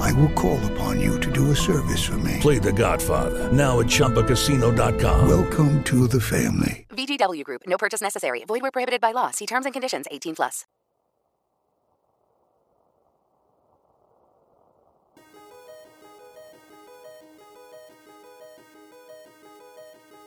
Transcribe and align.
I 0.00 0.12
will 0.12 0.30
call 0.30 0.58
upon 0.72 1.00
you 1.00 1.18
to 1.20 1.30
do 1.30 1.50
a 1.50 1.56
service 1.56 2.02
for 2.04 2.18
me. 2.18 2.38
Play 2.40 2.58
The 2.58 2.72
Godfather 2.72 3.50
now 3.52 3.80
at 3.80 3.86
ChumbaCasino.com. 3.86 5.28
Welcome 5.28 5.82
to 5.84 6.06
the 6.06 6.20
family. 6.20 6.86
VGW 6.90 7.44
Group. 7.44 7.62
No 7.66 7.78
purchase 7.78 8.00
necessary. 8.00 8.44
Void 8.44 8.62
where 8.62 8.70
prohibited 8.70 9.00
by 9.00 9.12
law. 9.12 9.30
See 9.30 9.46
terms 9.46 9.64
and 9.66 9.72
conditions. 9.72 10.06
18 10.10 10.36
plus. 10.36 10.64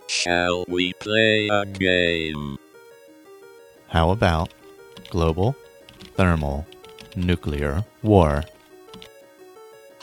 Shall 0.08 0.66
we 0.68 0.94
play 0.94 1.50
a 1.50 1.66
game? 1.66 2.58
How 3.90 4.12
about 4.12 4.54
global, 5.10 5.56
thermal, 6.16 6.66
nuclear 7.16 7.84
war? 8.02 8.44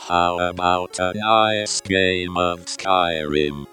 How 0.07 0.37
about 0.37 0.99
a 0.99 1.13
nice 1.15 1.79
game 1.79 2.35
of 2.35 2.65
Skyrim? 2.65 3.65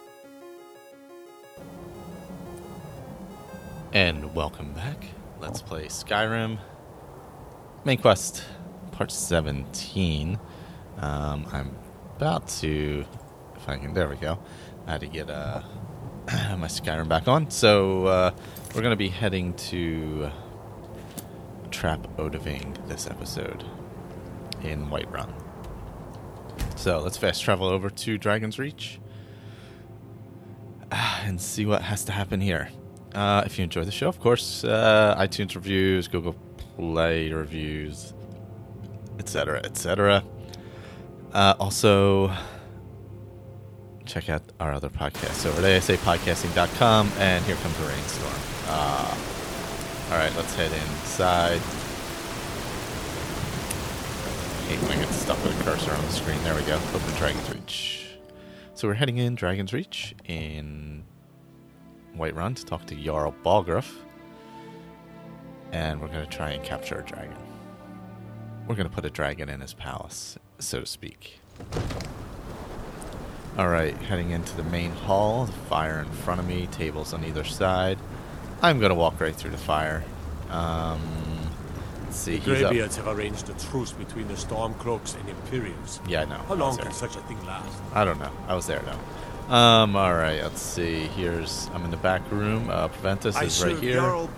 And 3.93 4.33
welcome 4.33 4.73
back. 4.73 5.07
Let's 5.41 5.61
play 5.61 5.87
Skyrim. 5.87 6.61
Main 7.85 7.99
quest, 7.99 8.45
part 8.93 9.11
17. 9.11 10.39
Um, 10.99 11.47
I'm 11.51 11.75
about 12.15 12.47
to, 12.61 13.05
if 13.57 13.69
I 13.69 13.79
can, 13.79 13.93
there 13.93 14.09
we 14.09 14.15
go. 14.15 14.39
I 14.87 14.93
had 14.93 15.01
to 15.01 15.09
get 15.09 15.29
uh, 15.29 15.63
my 16.29 16.69
Skyrim 16.69 17.09
back 17.09 17.27
on. 17.27 17.51
So 17.51 18.07
uh, 18.07 18.31
we're 18.73 18.83
going 18.83 18.93
to 18.93 18.97
be 18.97 19.09
heading 19.09 19.55
to 19.55 20.31
Trap 21.73 22.07
Odahviing 22.19 22.87
this 22.87 23.09
episode 23.09 23.65
in 24.63 24.87
Whiterun. 24.87 25.50
So 26.81 26.99
let's 27.01 27.19
fast 27.19 27.43
travel 27.43 27.67
over 27.67 27.91
to 27.91 28.17
Dragon's 28.17 28.59
Reach 28.59 28.99
ah, 30.91 31.21
and 31.27 31.39
see 31.39 31.67
what 31.67 31.83
has 31.83 32.05
to 32.05 32.13
happen 32.13 32.41
here. 32.41 32.71
Uh, 33.15 33.43
if 33.45 33.59
you 33.59 33.65
enjoy 33.65 33.85
the 33.85 33.91
show, 33.91 34.09
of 34.09 34.19
course, 34.19 34.65
uh, 34.65 35.15
iTunes 35.19 35.55
reviews, 35.55 36.09
Google 36.09 36.35
Play 36.77 37.31
reviews, 37.35 38.15
etc., 39.19 39.61
etc. 39.63 40.25
Uh, 41.35 41.55
also, 41.61 42.35
check 44.07 44.31
out 44.31 44.43
our 44.59 44.73
other 44.73 44.89
podcasts 44.89 45.45
over 45.45 45.61
at 45.61 45.83
asapodcasting.com. 45.83 47.13
And 47.19 47.45
here 47.45 47.57
comes 47.57 47.77
the 47.77 47.85
rainstorm. 47.85 48.33
Uh, 48.69 49.19
all 50.13 50.17
right, 50.17 50.35
let's 50.35 50.55
head 50.55 50.73
inside. 50.73 51.61
Hate 54.71 54.89
when 54.89 54.99
I 54.99 55.01
get 55.03 55.13
stuck 55.13 55.43
with 55.43 55.61
a 55.61 55.65
cursor 55.65 55.91
on 55.91 56.03
the 56.03 56.13
screen. 56.13 56.39
There 56.45 56.55
we 56.55 56.63
go. 56.63 56.77
Open 56.95 57.15
Dragon's 57.17 57.51
Reach. 57.51 58.07
So 58.75 58.87
we're 58.87 58.95
heading 58.95 59.19
in 59.19 59.35
Dragon's 59.35 59.73
Reach 59.73 60.15
in 60.27 61.03
Whiterun 62.17 62.55
to 62.55 62.65
talk 62.65 62.87
to 62.87 62.95
Jarl 62.95 63.35
Balgruuf. 63.45 63.91
And 65.73 66.01
we're 66.01 66.07
going 66.07 66.25
to 66.25 66.31
try 66.31 66.51
and 66.51 66.63
capture 66.63 67.01
a 67.01 67.03
dragon. 67.03 67.37
We're 68.69 68.77
going 68.77 68.89
to 68.89 68.95
put 68.95 69.05
a 69.05 69.11
dragon 69.11 69.49
in 69.49 69.61
his 69.61 69.75
palace, 69.75 70.39
so 70.61 70.81
to 70.81 70.87
speak. 70.87 71.41
Alright, 73.59 73.97
heading 73.97 74.31
into 74.31 74.57
the 74.57 74.65
main 74.65 74.93
hall. 74.93 75.47
The 75.47 75.53
fire 75.53 75.99
in 75.99 76.09
front 76.09 76.39
of 76.39 76.47
me, 76.47 76.69
tables 76.69 77.13
on 77.13 77.25
either 77.25 77.43
side. 77.43 77.99
I'm 78.63 78.79
going 78.79 78.91
to 78.91 78.95
walk 78.95 79.21
right 79.21 79.35
through 79.35 79.51
the 79.51 79.59
fire. 79.59 80.05
Um, 80.49 81.01
see. 82.13 82.39
The 82.39 82.51
Greybeards 82.51 82.97
have 82.97 83.09
arranged 83.09 83.49
a 83.49 83.55
truce 83.55 83.93
between 83.93 84.29
the 84.29 84.35
Stormcloaks 84.35 85.19
and 85.19 85.29
Imperials. 85.29 86.01
Yeah, 86.09 86.23
I 86.23 86.25
know. 86.27 86.37
How 86.37 86.55
I 86.55 86.59
long 86.59 86.77
can 86.79 86.93
such 86.93 87.17
a 87.17 87.21
thing 87.23 87.45
last? 87.47 87.81
I 87.95 88.05
don't 88.05 88.19
know. 88.19 88.33
I 88.49 88.55
was 88.55 88.67
there 88.67 88.81
though. 88.81 89.55
Um, 89.55 89.97
all 89.97 90.15
right. 90.15 90.43
Let's 90.43 90.63
see. 90.63 91.01
Here's 91.17 91.69
I'm 91.75 91.85
in 91.85 91.91
the 91.91 91.97
back 91.97 92.23
room. 92.31 92.71
Uh, 92.71 92.89
Proventus 92.89 93.37
I 93.37 93.45
is 93.45 93.65
right 93.65 93.79
here. 93.79 93.97
Jarl 93.97 94.29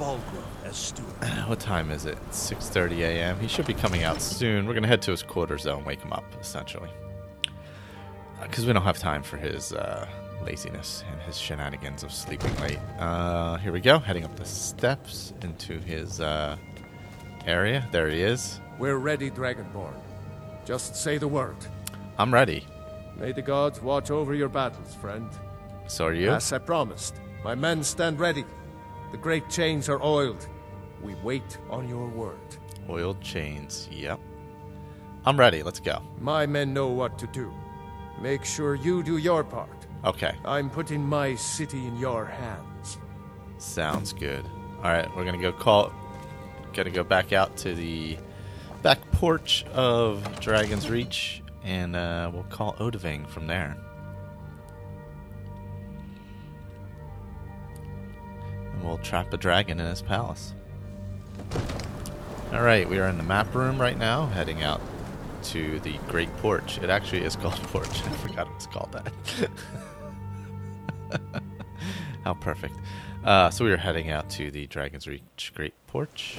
as 0.64 0.76
steward. 0.76 1.12
What 1.46 1.60
time 1.60 1.90
is 1.90 2.06
it? 2.06 2.18
6:30 2.30 2.98
a.m. 3.00 3.38
He 3.40 3.48
should 3.48 3.66
be 3.66 3.74
coming 3.74 4.04
out 4.04 4.22
soon. 4.22 4.66
We're 4.66 4.74
gonna 4.74 4.88
head 4.88 5.02
to 5.02 5.10
his 5.10 5.22
quarters 5.22 5.64
though 5.64 5.76
and 5.76 5.86
wake 5.86 6.00
him 6.00 6.12
up, 6.12 6.24
essentially, 6.40 6.90
because 8.42 8.66
we 8.66 8.72
don't 8.72 8.82
have 8.82 8.98
time 8.98 9.22
for 9.22 9.36
his 9.36 9.72
uh, 9.72 10.06
laziness 10.44 11.04
and 11.10 11.20
his 11.22 11.36
shenanigans 11.38 12.02
of 12.02 12.12
sleeping 12.12 12.54
late. 12.60 12.78
Uh, 12.98 13.56
here 13.58 13.72
we 13.72 13.80
go. 13.80 13.98
Heading 13.98 14.24
up 14.24 14.34
the 14.36 14.44
steps 14.44 15.32
into 15.42 15.78
his 15.78 16.20
uh, 16.20 16.56
area. 17.46 17.86
There 17.92 18.08
he 18.08 18.22
is. 18.22 18.60
We're 18.78 18.98
ready, 18.98 19.30
Dragonborn. 19.30 19.94
Just 20.64 20.96
say 20.96 21.18
the 21.18 21.28
word. 21.28 21.56
I'm 22.18 22.32
ready. 22.32 22.66
May 23.16 23.32
the 23.32 23.42
gods 23.42 23.80
watch 23.80 24.10
over 24.10 24.34
your 24.34 24.48
battles, 24.48 24.94
friend. 24.94 25.28
So 25.86 26.06
are 26.06 26.14
you? 26.14 26.30
As 26.30 26.52
I 26.52 26.58
promised, 26.58 27.16
my 27.44 27.54
men 27.54 27.82
stand 27.82 28.20
ready. 28.20 28.44
The 29.10 29.18
great 29.18 29.48
chains 29.50 29.88
are 29.88 30.02
oiled. 30.02 30.48
We 31.02 31.14
wait 31.16 31.58
on 31.68 31.88
your 31.88 32.08
word. 32.08 32.38
Oiled 32.88 33.20
chains. 33.20 33.88
Yep. 33.90 34.20
I'm 35.24 35.38
ready. 35.38 35.62
Let's 35.62 35.80
go. 35.80 36.02
My 36.20 36.46
men 36.46 36.72
know 36.72 36.88
what 36.88 37.18
to 37.18 37.26
do. 37.28 37.52
Make 38.20 38.44
sure 38.44 38.74
you 38.74 39.02
do 39.02 39.16
your 39.18 39.44
part. 39.44 39.86
Okay. 40.04 40.34
I'm 40.44 40.70
putting 40.70 41.02
my 41.04 41.34
city 41.34 41.86
in 41.86 41.96
your 41.96 42.24
hands. 42.24 42.98
Sounds 43.58 44.12
good. 44.12 44.44
All 44.78 44.90
right, 44.90 45.08
we're 45.16 45.24
gonna 45.24 45.38
go 45.38 45.52
call. 45.52 45.92
Gotta 46.72 46.90
go 46.90 47.04
back 47.04 47.32
out 47.32 47.56
to 47.58 47.74
the 47.74 48.16
back 48.82 48.98
porch 49.12 49.64
of 49.72 50.40
Dragon's 50.40 50.88
Reach, 50.88 51.42
and 51.62 51.94
uh, 51.94 52.30
we'll 52.32 52.44
call 52.44 52.72
Odahviing 52.74 53.28
from 53.28 53.46
there. 53.46 53.76
And 58.72 58.82
we'll 58.84 58.98
trap 58.98 59.32
a 59.34 59.36
dragon 59.36 59.78
in 59.80 59.86
his 59.86 60.02
palace. 60.02 60.54
All 62.52 62.62
right, 62.62 62.88
we 62.88 62.98
are 62.98 63.08
in 63.08 63.16
the 63.16 63.22
map 63.22 63.54
room 63.54 63.80
right 63.80 63.98
now, 63.98 64.26
heading 64.26 64.62
out 64.62 64.80
to 65.44 65.78
the 65.80 65.94
Great 66.08 66.34
Porch. 66.38 66.78
It 66.78 66.90
actually 66.90 67.22
is 67.22 67.36
called 67.42 67.62
Porch. 67.64 67.88
I 67.88 68.10
forgot 68.16 68.46
it 68.46 68.54
was 68.54 68.66
called 68.66 68.92
that. 68.92 69.12
How 72.24 72.34
perfect. 72.34 72.76
Uh, 73.24 73.50
so 73.50 73.64
we 73.64 73.70
are 73.70 73.76
heading 73.76 74.10
out 74.10 74.28
to 74.28 74.50
the 74.50 74.66
Dragon's 74.66 75.06
Reach 75.06 75.52
Great 75.54 75.74
Porch. 75.86 76.38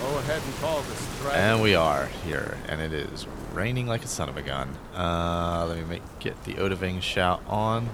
Go 0.00 0.18
ahead 0.18 0.42
and 0.44 0.54
call 0.56 0.82
this 0.82 1.20
dragon. 1.22 1.40
And 1.40 1.62
we 1.62 1.76
are 1.76 2.06
here, 2.26 2.58
and 2.68 2.80
it 2.80 2.92
is 2.92 3.28
raining 3.52 3.86
like 3.86 4.04
a 4.04 4.08
son 4.08 4.28
of 4.28 4.36
a 4.36 4.42
gun. 4.42 4.76
Uh, 4.96 5.64
let 5.68 5.78
me 5.78 5.84
make, 5.84 6.02
get 6.18 6.42
the 6.42 6.54
Odahviing 6.54 7.00
shout 7.00 7.40
on. 7.46 7.88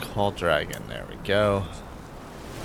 Call 0.00 0.30
Dragon. 0.30 0.84
There 0.88 1.04
we 1.10 1.16
go. 1.16 1.66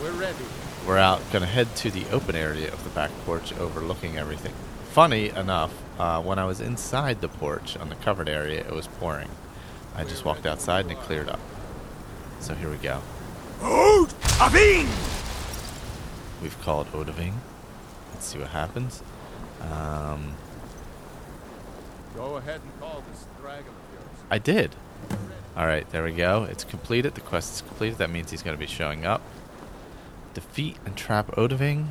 We're 0.02 0.12
ready. 0.12 0.46
We're 0.88 0.98
out, 0.98 1.22
gonna 1.34 1.46
head 1.46 1.76
to 1.78 1.92
the 1.92 2.06
open 2.12 2.38
area 2.38 2.72
of 2.72 2.86
the 2.86 2.90
back 2.92 3.12
porch 3.26 3.52
overlooking 3.58 4.18
everything. 4.18 4.54
Funny 4.92 5.28
enough, 5.30 5.74
uh, 6.00 6.22
when 6.22 6.40
I 6.40 6.46
was 6.46 6.62
inside 6.62 7.20
the 7.20 7.28
porch 7.28 7.76
on 7.76 7.90
the 7.90 7.96
covered 7.96 8.30
area, 8.30 8.62
it 8.62 8.72
was 8.72 8.88
pouring. 8.88 9.30
I 9.94 10.06
just 10.06 10.24
walked 10.24 10.46
outside 10.46 10.86
and 10.86 10.94
it 10.94 11.00
cleared 11.00 11.28
up. 11.28 11.40
So 12.40 12.54
here 12.54 12.70
we 12.70 12.78
go. 12.78 13.02
Old 13.62 14.14
Avin! 14.40 14.88
We've 16.42 16.60
called 16.62 16.92
Odahviing. 16.92 17.34
Let's 18.14 18.28
see 18.28 18.40
what 18.40 18.50
happens. 18.50 19.02
Um, 19.62 20.34
Go 22.16 22.36
ahead 22.38 22.62
and 22.62 22.80
call 22.80 23.04
this 23.12 23.26
dragon 23.42 23.68
of 23.68 23.94
yours. 23.94 24.26
I 24.30 24.38
did. 24.38 24.76
All 25.56 25.66
right, 25.66 25.90
there 25.90 26.04
we 26.04 26.12
go. 26.12 26.44
It's 26.44 26.64
completed. 26.64 27.16
The 27.16 27.22
quest 27.22 27.56
is 27.56 27.62
completed. 27.62 27.98
That 27.98 28.12
means 28.12 28.32
he's 28.32 28.44
going 28.44 28.56
to 28.56 28.60
be 28.60 28.68
showing 28.68 29.06
up. 29.06 29.22
Defeat 30.34 30.78
and 30.86 30.96
trap 30.96 31.28
Odahviing. 31.32 31.88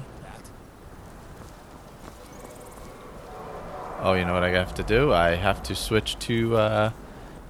Oh, 4.00 4.12
you 4.12 4.25
know 4.25 4.34
what 4.34 4.44
I 4.44 4.50
have 4.50 4.75
to 4.75 4.84
do? 4.84 5.12
I 5.12 5.34
have 5.34 5.62
to 5.64 5.75
switch 5.75 6.16
to 6.20 6.56
uh, 6.56 6.90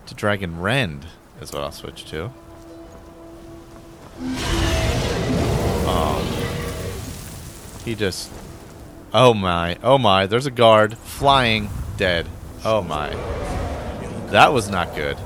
to 0.06 0.14
Dragon 0.14 0.60
Rend. 0.60 1.06
Is 1.40 1.52
what 1.52 1.62
I'll 1.62 1.72
switch 1.72 2.06
to. 2.06 2.31
Oh, 5.88 6.22
he 7.84 7.94
just. 7.94 8.30
Oh 9.12 9.34
my! 9.34 9.76
Oh 9.82 9.98
my! 9.98 10.26
There's 10.26 10.46
a 10.46 10.50
guard 10.50 10.96
flying, 10.98 11.68
dead. 11.96 12.26
Oh 12.64 12.82
my! 12.82 13.10
That 14.30 14.52
was 14.52 14.68
not 14.70 14.94
good. 14.94 15.18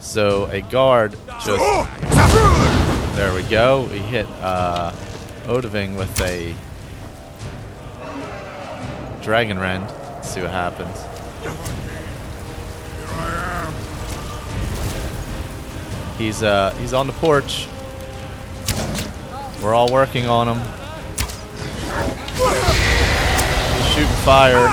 So 0.00 0.46
a 0.46 0.60
guard 0.60 1.16
just. 1.44 1.90
There 3.16 3.34
we 3.34 3.42
go. 3.44 3.88
We 3.90 3.98
hit 3.98 4.26
uh, 4.40 4.92
Odahviing 5.44 5.96
with 5.96 6.20
a 6.22 6.54
Dragon 9.22 9.58
Rend. 9.58 9.84
Let's 9.84 10.30
see 10.30 10.40
what 10.40 10.50
happens. 10.50 11.04
He's 16.20 16.42
uh 16.42 16.74
he's 16.78 16.92
on 16.92 17.06
the 17.06 17.14
porch. 17.14 17.66
We're 19.62 19.72
all 19.72 19.90
working 19.90 20.26
on 20.26 20.48
him. 20.48 20.58
He's 23.74 23.88
shooting 23.94 24.16
fire. 24.22 24.68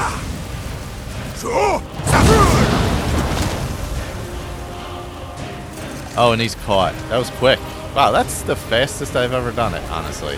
Oh, 6.18 6.32
and 6.34 6.42
he's 6.42 6.56
caught. 6.56 6.94
That 7.08 7.18
was 7.18 7.30
quick. 7.30 7.60
Wow, 7.96 8.12
that's 8.12 8.42
the 8.42 8.58
fastest 8.58 9.16
I've 9.16 9.32
ever 9.32 9.54
done 9.54 9.74
it, 9.74 9.90
honestly. 9.90 10.38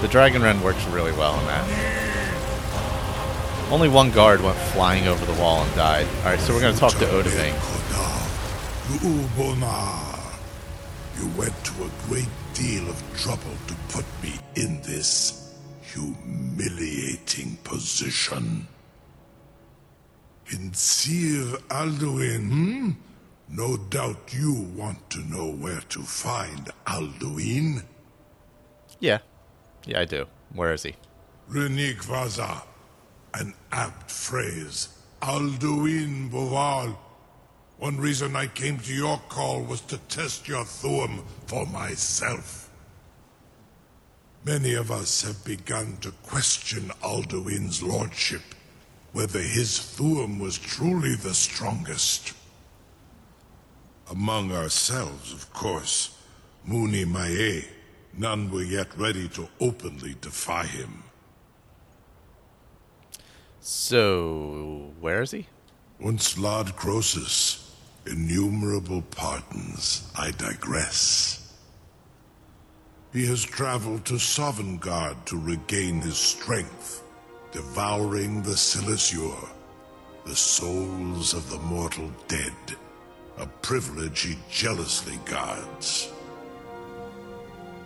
The 0.00 0.06
Dragon 0.06 0.42
Rend 0.42 0.62
works 0.62 0.86
really 0.86 1.10
well 1.10 1.36
in 1.40 1.46
that. 1.46 1.66
Only 3.72 3.88
one 3.88 4.12
guard 4.12 4.40
went 4.42 4.56
flying 4.56 5.08
over 5.08 5.26
the 5.26 5.34
wall 5.40 5.64
and 5.64 5.74
died. 5.74 6.06
Alright, 6.18 6.38
so 6.38 6.54
we're 6.54 6.60
going 6.60 6.74
to 6.74 6.78
talk 6.78 6.92
to 6.92 7.06
Odahviing. 7.06 7.56
You 11.20 11.28
went 11.36 11.64
to 11.64 11.84
a 11.84 11.90
great 12.08 12.28
deal 12.54 12.88
of 12.88 13.02
trouble 13.14 13.54
to 13.66 13.74
put 13.88 14.06
me 14.22 14.38
in 14.54 14.80
this 14.80 15.54
humiliating 15.82 17.56
position. 17.62 18.66
Vincir 20.46 21.60
Alduin, 21.68 22.48
hmm? 22.48 22.90
No 23.50 23.76
doubt 23.76 24.32
you 24.32 24.66
want 24.74 25.10
to 25.10 25.18
know 25.28 25.52
where 25.52 25.82
to 25.90 26.00
find 26.00 26.70
Alduin. 26.86 27.82
Yeah. 28.98 29.18
Yeah, 29.84 30.00
I 30.00 30.06
do. 30.06 30.26
Where 30.54 30.72
is 30.72 30.84
he? 30.84 30.94
Rinik 31.50 32.02
vazah, 32.02 32.62
an 33.34 33.52
apt 33.72 34.10
phrase. 34.10 34.88
Alduin 35.20 36.30
bovul. 36.30 36.96
One 37.80 37.96
reason 37.96 38.36
I 38.36 38.46
came 38.46 38.78
to 38.80 38.92
your 38.92 39.18
call 39.30 39.62
was 39.62 39.80
to 39.82 39.96
test 39.96 40.46
your 40.46 40.64
Thu'um 40.64 41.24
for 41.46 41.64
myself. 41.64 42.68
Many 44.44 44.74
of 44.74 44.90
us 44.90 45.22
have 45.22 45.42
begun 45.46 45.96
to 46.02 46.10
question 46.22 46.90
Alduin's 47.02 47.82
lordship, 47.82 48.42
whether 49.12 49.38
his 49.38 49.78
Thu'um 49.78 50.38
was 50.38 50.58
truly 50.58 51.14
the 51.14 51.32
strongest. 51.32 52.34
Among 54.10 54.52
ourselves, 54.52 55.32
of 55.32 55.50
course, 55.54 56.18
Muni 56.66 57.06
Mae, 57.06 57.64
none 58.12 58.50
were 58.50 58.62
yet 58.62 58.94
ready 58.98 59.26
to 59.30 59.48
openly 59.58 60.16
defy 60.20 60.66
him. 60.66 61.04
So, 63.60 64.92
where 65.00 65.22
is 65.22 65.30
he? 65.30 65.46
Once 65.98 66.36
Lord 66.36 66.68
Krosis, 66.76 67.59
innumerable 68.06 69.02
pardons, 69.10 70.10
I 70.16 70.30
digress. 70.32 71.54
He 73.12 73.26
has 73.26 73.42
traveled 73.42 74.04
to 74.06 74.14
Sovngarde 74.14 75.24
to 75.26 75.36
regain 75.36 76.00
his 76.00 76.16
strength, 76.16 77.02
devouring 77.52 78.42
the 78.42 78.56
sillesejoor, 78.56 79.48
the 80.24 80.36
souls 80.36 81.34
of 81.34 81.50
the 81.50 81.58
mortal 81.58 82.10
dead, 82.28 82.52
a 83.38 83.46
privilege 83.46 84.22
he 84.22 84.38
jealously 84.50 85.18
guards. 85.24 86.12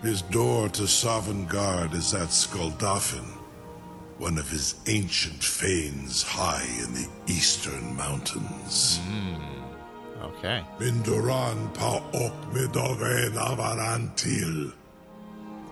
His 0.02 0.20
door 0.20 0.68
to 0.70 0.82
Sovngarde 0.82 1.94
is 1.94 2.12
at 2.12 2.28
Skuldafn, 2.28 3.24
one 4.18 4.36
of 4.36 4.50
his 4.50 4.74
ancient 4.86 5.42
fanes 5.42 6.22
high 6.22 6.68
in 6.82 6.92
the 6.92 7.08
eastern 7.26 7.96
mountains. 7.96 8.98
Hmm. 9.02 9.53
Okay. 10.22 10.62
Mindoran 10.78 11.72
pa 11.74 12.02
ok 12.14 12.34
midoven 12.52 13.34
avarantil. 13.34 14.72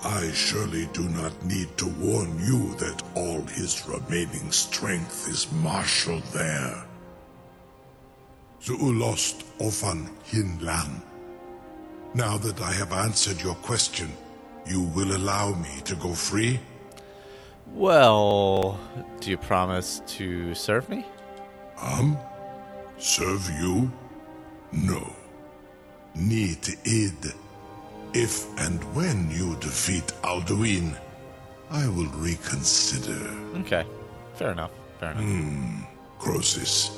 I 0.05 0.33
surely 0.33 0.87
do 0.93 1.09
not 1.11 1.33
need 1.45 1.77
to 1.79 1.87
warn 1.87 2.37
you 2.41 2.75
that 2.77 3.03
all 3.15 3.41
his 3.43 3.87
remaining 3.87 4.51
strength 4.51 5.29
is 5.29 5.51
marshaled 5.53 6.25
there. 6.35 6.85
Zuulost 8.61 9.45
ofan 9.61 10.11
hinlan. 10.27 11.03
Now 12.15 12.37
that 12.39 12.61
I 12.61 12.73
have 12.73 12.93
answered 12.93 13.41
your 13.41 13.55
question, 13.57 14.11
you 14.67 14.83
will 14.83 15.17
allow 15.17 15.55
me 15.55 15.81
to 15.85 15.95
go 15.97 16.13
free? 16.15 16.61
Well, 17.75 18.79
do 19.21 19.31
you 19.31 19.39
promise 19.39 20.03
to 20.19 20.55
serve 20.55 20.89
me? 20.89 21.07
Um? 21.81 22.19
Serve 22.99 23.51
you? 23.61 23.91
No. 24.73 25.13
Need 26.15 26.69
id. 26.85 27.33
If 28.15 28.47
and 28.59 28.83
when 28.95 29.31
you 29.31 29.57
defeat 29.57 30.07
Alduin, 30.23 30.95
I 31.71 31.89
will 31.89 32.09
reconsider. 32.17 33.31
Okay. 33.61 33.85
Fair 34.35 34.53
enough. 34.53 34.71
Fair 35.01 35.13
enough. 35.13 35.25
Hmm, 35.25 35.81
Krosis, 36.19 36.91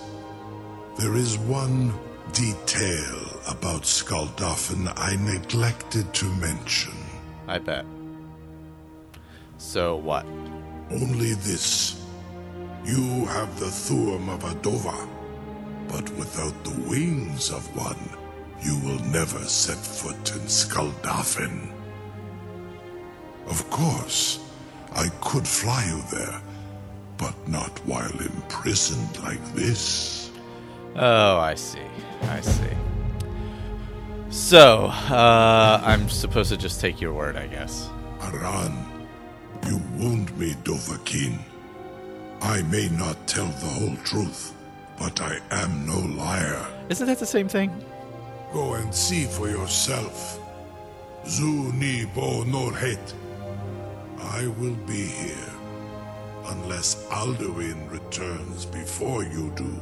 there 0.99 1.15
is 1.15 1.39
one 1.39 1.93
detail 2.33 3.41
about 3.49 3.83
Skuldafn 3.83 4.93
I 4.97 5.17
neglected 5.17 6.13
to 6.15 6.25
mention. 6.37 6.95
I 7.47 7.59
bet. 7.59 7.85
So 9.59 9.97
what? 9.97 10.27
Only 10.91 11.35
this. 11.35 12.01
You 12.85 13.25
have 13.27 13.59
the 13.61 13.67
Thu'um 13.67 14.29
of 14.29 14.41
Adova, 14.43 15.09
but 15.89 16.09
without 16.17 16.65
the 16.65 16.89
wings 16.89 17.51
of 17.51 17.65
one, 17.77 17.99
you 18.61 18.79
will 18.81 19.01
never 19.07 19.39
set 19.45 19.77
foot 19.77 20.33
in 20.35 20.43
Skuldafn. 20.43 21.71
Of 23.47 23.69
course, 23.71 24.41
I 24.95 25.09
could 25.21 25.47
fly 25.47 25.85
you 25.87 26.03
there, 26.17 26.41
but 27.19 27.35
not 27.49 27.79
while 27.87 28.19
imprisoned 28.21 29.23
like 29.23 29.45
this. 29.55 30.31
Oh, 30.97 31.39
I 31.39 31.55
see. 31.55 31.81
I 32.23 32.41
see. 32.41 32.71
So, 34.31 34.87
uh, 34.87 35.81
I'm 35.85 36.09
supposed 36.09 36.51
to 36.51 36.57
just 36.57 36.81
take 36.81 37.01
your 37.01 37.13
word, 37.13 37.37
I 37.37 37.47
guess. 37.47 37.89
Aran, 38.21 38.73
you 39.67 39.81
wound 39.99 40.37
me, 40.39 40.55
Dovahkiin. 40.65 41.39
I 42.41 42.63
may 42.63 42.89
not 42.89 43.27
tell 43.27 43.47
the 43.47 43.67
whole 43.67 43.97
truth, 44.05 44.53
but 44.99 45.21
I 45.21 45.39
am 45.51 45.87
no 45.87 45.99
liar. 46.23 46.67
Isn't 46.89 47.07
that 47.07 47.19
the 47.19 47.27
same 47.27 47.49
thing? 47.49 47.71
Go 48.53 48.75
and 48.75 48.95
see 48.95 49.25
for 49.25 49.49
yourself. 49.49 50.39
Zu 51.27 51.73
ni 51.73 52.05
bo 52.15 52.45
nor 52.45 52.73
norhet. 52.73 53.15
I 54.21 54.47
will 54.59 54.77
be 54.87 55.07
here, 55.07 55.53
unless 56.47 57.07
Alduin 57.07 57.91
returns 57.91 58.65
before 58.65 59.23
you 59.25 59.53
do. 59.57 59.81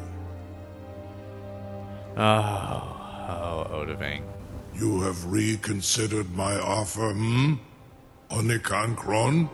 Oh, 2.16 3.26
oh, 3.28 3.66
Odahviing. 3.70 4.22
You 4.74 5.00
have 5.02 5.24
reconsidered 5.26 6.30
my 6.34 6.58
offer, 6.58 7.12
hmm? 7.12 7.54
Onikan 8.30 8.96
Kron? 8.96 9.48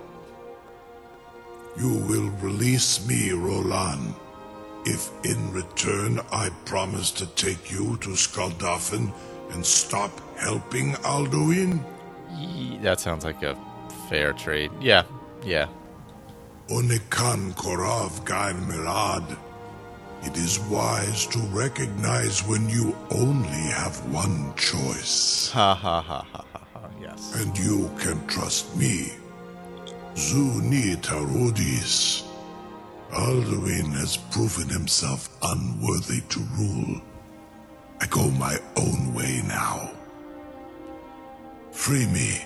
You 1.78 1.98
will 2.08 2.30
release 2.40 3.06
me, 3.06 3.30
Roland, 3.30 4.14
if 4.88 5.10
in 5.24 5.52
return 5.52 6.20
I 6.32 6.48
promise 6.64 7.10
to 7.12 7.26
take 7.34 7.70
you 7.70 7.96
to 7.98 8.10
Skuldafn 8.10 9.12
and 9.52 9.64
stop 9.64 10.10
helping 10.38 10.92
Alduin? 11.04 11.80
That 12.82 13.00
sounds 13.00 13.24
like 13.24 13.42
a 13.42 13.56
fair 14.08 14.32
trade. 14.32 14.70
Yeah, 14.80 15.04
yeah. 15.44 15.68
Onikan 16.68 17.54
Korav 17.54 18.24
Gain 18.26 18.56
Mirad. 18.68 19.36
It 20.22 20.36
is 20.36 20.58
wise 20.60 21.26
to 21.28 21.38
recognize 21.64 22.40
when 22.46 22.68
you 22.68 22.96
only 23.10 23.64
have 23.80 23.96
one 24.12 24.52
choice. 24.56 25.50
Ha 25.52 25.74
ha 25.74 26.00
ha 26.00 26.26
ha 26.32 26.44
ha 26.52 26.66
ha. 26.74 26.88
Yes. 27.00 27.40
And 27.40 27.56
you 27.58 27.90
can 27.98 28.26
trust 28.26 28.76
me. 28.76 29.12
Zuni 30.16 30.96
Tarudis. 30.96 32.27
Alduin 33.12 33.92
has 33.92 34.16
proven 34.16 34.68
himself 34.68 35.28
unworthy 35.42 36.20
to 36.28 36.40
rule. 36.58 37.00
I 38.00 38.06
go 38.06 38.30
my 38.30 38.58
own 38.76 39.14
way 39.14 39.42
now. 39.46 39.90
Free 41.72 42.06
me, 42.06 42.44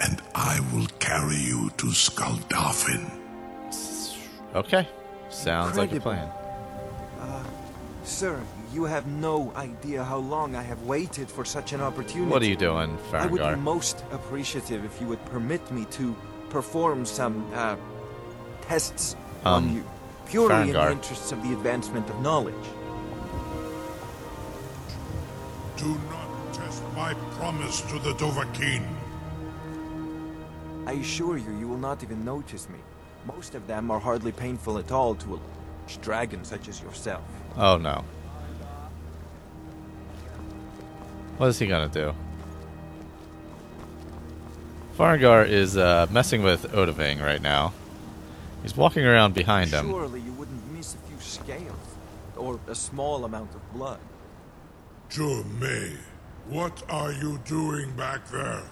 and 0.00 0.20
I 0.34 0.60
will 0.72 0.86
carry 0.98 1.36
you 1.36 1.70
to 1.78 1.86
Skuldafn. 1.86 3.10
Okay. 4.54 4.88
Sounds 5.30 5.78
like 5.78 5.92
a 5.92 5.96
Incredible. 5.96 6.28
plan. 6.28 6.42
Sir, 8.04 8.40
You 8.72 8.84
have 8.84 9.06
no 9.06 9.52
idea 9.54 10.02
how 10.02 10.16
long 10.16 10.56
I 10.56 10.62
have 10.62 10.82
waited 10.82 11.28
for 11.28 11.44
such 11.44 11.72
an 11.72 11.80
opportunity. 11.82 12.30
What 12.30 12.42
are 12.42 12.46
you 12.46 12.56
doing, 12.56 12.98
I 13.12 13.26
would 13.26 13.42
be 13.42 13.54
most 13.56 14.02
appreciative 14.10 14.84
if 14.84 14.98
you 15.00 15.06
would 15.08 15.22
permit 15.26 15.70
me 15.70 15.84
to 15.92 16.16
perform 16.48 17.04
some 17.04 17.46
uh, 17.54 17.76
tests 18.62 19.14
Um, 19.44 19.54
on 19.54 19.74
you, 19.74 19.84
purely 20.26 20.68
in 20.68 20.72
the 20.72 20.90
interests 20.90 21.32
of 21.32 21.42
the 21.42 21.52
advancement 21.52 22.08
of 22.08 22.20
knowledge. 22.20 22.54
Do 25.76 25.98
not 26.10 26.52
test 26.52 26.82
my 26.94 27.14
promise 27.32 27.80
to 27.82 27.98
the 27.98 28.12
Dovahkiin. 28.14 28.86
I 30.86 30.92
assure 30.92 31.38
you, 31.38 31.56
you 31.58 31.66
will 31.66 31.78
not 31.78 32.02
even 32.02 32.24
notice 32.24 32.68
me. 32.68 32.78
Most 33.26 33.54
of 33.54 33.66
them 33.66 33.90
are 33.90 34.00
hardly 34.00 34.32
painful 34.32 34.78
at 34.78 34.92
all 34.92 35.14
to 35.16 35.34
a 35.34 35.38
large 35.38 36.00
dragon 36.00 36.44
such 36.44 36.68
as 36.68 36.80
yourself. 36.80 37.22
Oh 37.56 37.76
no. 37.76 38.04
What 41.36 41.48
is 41.48 41.58
he 41.58 41.66
gonna 41.66 41.88
do? 41.88 42.14
Farengar 44.96 45.48
is 45.48 45.76
uh, 45.76 46.06
messing 46.10 46.42
with 46.42 46.70
Odahviing 46.72 47.20
right 47.20 47.42
now. 47.42 47.72
He's 48.62 48.76
walking 48.76 49.04
around 49.04 49.34
behind 49.34 49.70
him. 49.70 49.88
Surely 49.88 50.20
you 50.20 50.32
wouldn't 50.32 50.72
miss 50.72 50.94
a 50.94 50.98
few 51.08 51.18
scales, 51.18 51.96
or 52.36 52.60
a 52.68 52.74
small 52.74 53.24
amount 53.24 53.54
of 53.54 53.72
blood. 53.72 53.98
May, 55.60 55.92
what 56.48 56.82
are 56.88 57.12
you 57.12 57.38
doing 57.44 57.92
back 57.96 58.26
there? 58.28 58.62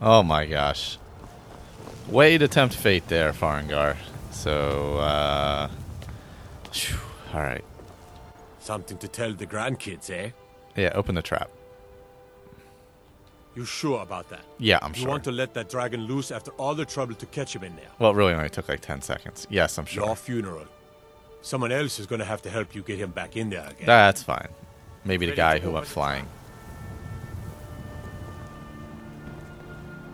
Oh 0.00 0.22
my 0.22 0.46
gosh. 0.46 0.98
Way 2.08 2.38
to 2.38 2.48
tempt 2.48 2.74
fate 2.74 3.08
there, 3.08 3.32
Farengar. 3.32 3.96
So, 4.30 4.96
uh. 4.98 5.68
Alright. 7.34 7.64
Something 8.58 8.98
to 8.98 9.08
tell 9.08 9.32
the 9.34 9.46
grandkids, 9.46 10.10
eh? 10.10 10.30
Yeah, 10.76 10.92
open 10.94 11.14
the 11.14 11.22
trap. 11.22 11.50
You 13.54 13.64
sure 13.66 14.00
about 14.02 14.30
that? 14.30 14.40
Yeah, 14.58 14.78
I'm 14.80 14.90
You 14.90 14.94
sure. 14.94 15.02
You 15.02 15.08
want 15.10 15.24
to 15.24 15.32
let 15.32 15.52
that 15.54 15.68
dragon 15.68 16.06
loose 16.06 16.30
after 16.30 16.52
all 16.52 16.74
the 16.74 16.86
trouble 16.86 17.14
to 17.14 17.26
catch 17.26 17.54
him 17.54 17.64
in 17.64 17.76
there? 17.76 17.88
Well, 17.98 18.12
it 18.12 18.14
really 18.14 18.32
only 18.32 18.48
took 18.48 18.68
like 18.68 18.80
10 18.80 19.02
seconds. 19.02 19.46
Yes, 19.50 19.78
I'm 19.78 19.84
sure. 19.84 20.06
Your 20.06 20.16
funeral. 20.16 20.66
Someone 21.42 21.72
else 21.72 21.98
is 21.98 22.06
going 22.06 22.20
to 22.20 22.24
have 22.24 22.40
to 22.42 22.50
help 22.50 22.74
you 22.74 22.82
get 22.82 22.98
him 22.98 23.10
back 23.10 23.36
in 23.36 23.50
there 23.50 23.66
again. 23.66 23.86
That's 23.86 24.22
fine. 24.22 24.48
Maybe 25.04 25.26
the 25.26 25.36
guy 25.36 25.58
who 25.58 25.66
go 25.66 25.72
went 25.72 25.84
by 25.84 25.88
the 25.88 25.92
flying. 25.92 26.26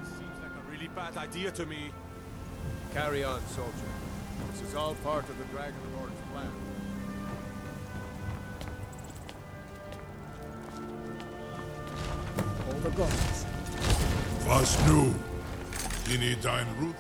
Seems 0.03 0.43
like 0.43 0.51
a 0.51 0.71
really 0.73 0.89
bad 0.89 1.17
idea 1.17 1.51
to 1.53 1.67
me. 1.67 1.91
Carry 2.95 3.23
on, 3.23 3.41
soldier. 3.49 3.73
This 4.53 4.63
is 4.63 4.75
all 4.75 4.95
part 5.05 5.29
of 5.29 5.39
the 5.39 5.45
Dragon 5.45 5.75
Lord's 5.97 6.21
plan. 6.33 6.51
The 12.89 12.97
gods. 12.97 13.45
Was 14.47 14.79
nu? 14.87 15.13
Dini 16.09 16.41
dein 16.41 16.65
Ruth? 16.81 16.97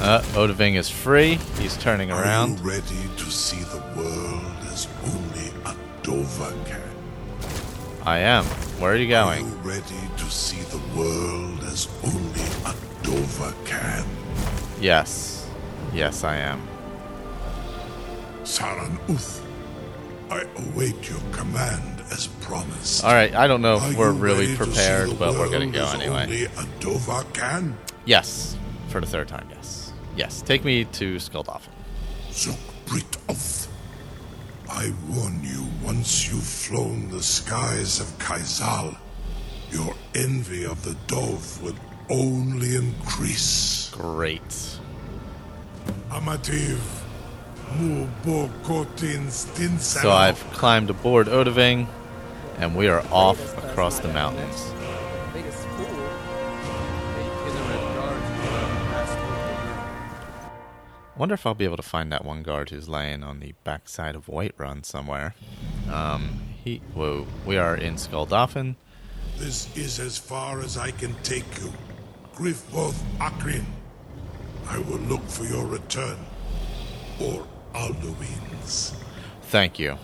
Uh, 0.00 0.20
Odahviing 0.34 0.74
is 0.74 0.88
free. 0.90 1.38
He's 1.60 1.76
turning 1.76 2.10
Are 2.10 2.20
around. 2.22 2.58
you 2.58 2.64
ready 2.70 3.02
to 3.16 3.24
see 3.30 3.60
the 3.62 3.78
world 3.96 4.56
as 4.72 4.88
only 5.04 5.48
a 5.66 5.74
Dova 6.02 6.50
can? 6.66 6.82
I 8.04 8.18
am. 8.20 8.44
Where 8.80 8.92
are 8.92 8.96
you 8.96 9.06
Are 9.14 9.24
going? 9.24 9.46
you 9.46 9.54
ready 9.62 10.00
to 10.16 10.24
see 10.30 10.60
the 10.74 10.80
world 10.98 11.60
as 11.64 11.86
only 12.02 12.42
a 12.66 12.74
Dova 13.06 13.52
can? 13.66 14.04
Yes. 14.80 15.46
Yes, 15.92 16.24
I 16.24 16.36
am. 16.38 16.60
Saran 18.42 18.98
Uth, 19.08 19.42
I 20.30 20.42
await 20.56 21.08
your 21.08 21.20
command 21.32 21.97
promised. 22.48 23.04
Alright, 23.04 23.34
I 23.34 23.46
don't 23.46 23.60
know 23.60 23.78
Are 23.78 23.90
if 23.90 23.96
we're 23.96 24.10
really 24.10 24.48
to 24.48 24.56
prepared, 24.56 25.18
but 25.18 25.34
we're 25.34 25.50
gonna 25.50 25.66
go 25.66 25.86
anyway. 25.86 26.22
Only 26.24 26.44
a 26.44 26.64
Dova 26.80 27.30
can? 27.34 27.76
Yes. 28.06 28.56
For 28.88 29.00
the 29.00 29.06
third 29.06 29.28
time, 29.28 29.46
yes. 29.50 29.92
Yes. 30.16 30.42
Take 30.42 30.64
me 30.64 30.84
to 30.84 31.16
Skulldolphin. 31.16 31.68
Zok 32.30 32.58
Brit 32.86 33.18
I 34.70 34.92
warn 35.10 35.40
you, 35.42 35.66
once 35.82 36.30
you've 36.30 36.42
flown 36.42 37.10
the 37.10 37.22
skies 37.22 38.00
of 38.00 38.06
Keizaal, 38.18 38.96
your 39.70 39.94
envy 40.14 40.64
of 40.64 40.82
the 40.84 40.94
dove 41.06 41.62
will 41.62 41.74
only 42.08 42.76
increase. 42.76 43.90
Great. 43.92 44.78
Amativ, 46.10 46.78
Mubo 47.76 48.48
Kotin 48.62 49.30
Stin 49.30 49.78
So 49.78 50.10
I've 50.10 50.38
climbed 50.52 50.90
aboard 50.90 51.26
Odahviing, 51.26 51.86
and 52.58 52.76
we 52.76 52.88
are 52.88 53.04
off 53.10 53.56
across 53.58 54.00
the 54.00 54.08
mountains. 54.08 54.72
Biggest 55.32 55.66
fool. 55.68 55.86
Eight 55.86 57.32
Kinnared 57.44 57.94
guards 57.94 58.26
passed 58.90 59.18
over 59.18 59.38
wonder 61.18 61.34
if 61.34 61.44
I'll 61.44 61.54
be 61.54 61.64
able 61.64 61.76
to 61.76 61.82
find 61.82 62.12
that 62.12 62.24
one 62.24 62.42
guard 62.42 62.70
who's 62.70 62.88
laying 62.88 63.22
on 63.22 63.40
the 63.40 63.54
backside 63.64 64.14
of 64.14 64.26
Whiterun 64.26 64.84
somewhere. 64.84 65.34
Um, 65.90 66.40
he. 66.64 66.80
Whoa. 66.94 67.26
We 67.44 67.58
are 67.58 67.76
in 67.76 67.94
Skulldolphin. 67.94 68.76
This 69.36 69.76
is 69.76 69.98
as 69.98 70.16
far 70.16 70.60
as 70.60 70.76
I 70.76 70.90
can 70.92 71.14
take 71.22 71.60
you. 71.60 71.72
Griffboth 72.34 73.02
Akrin. 73.18 73.64
I 74.68 74.78
will 74.78 74.98
look 74.98 75.22
for 75.28 75.44
your 75.44 75.66
return. 75.66 76.18
Or 77.20 77.46
Alduin's. 77.74 78.94
Thank 79.42 79.78
you. 79.78 79.98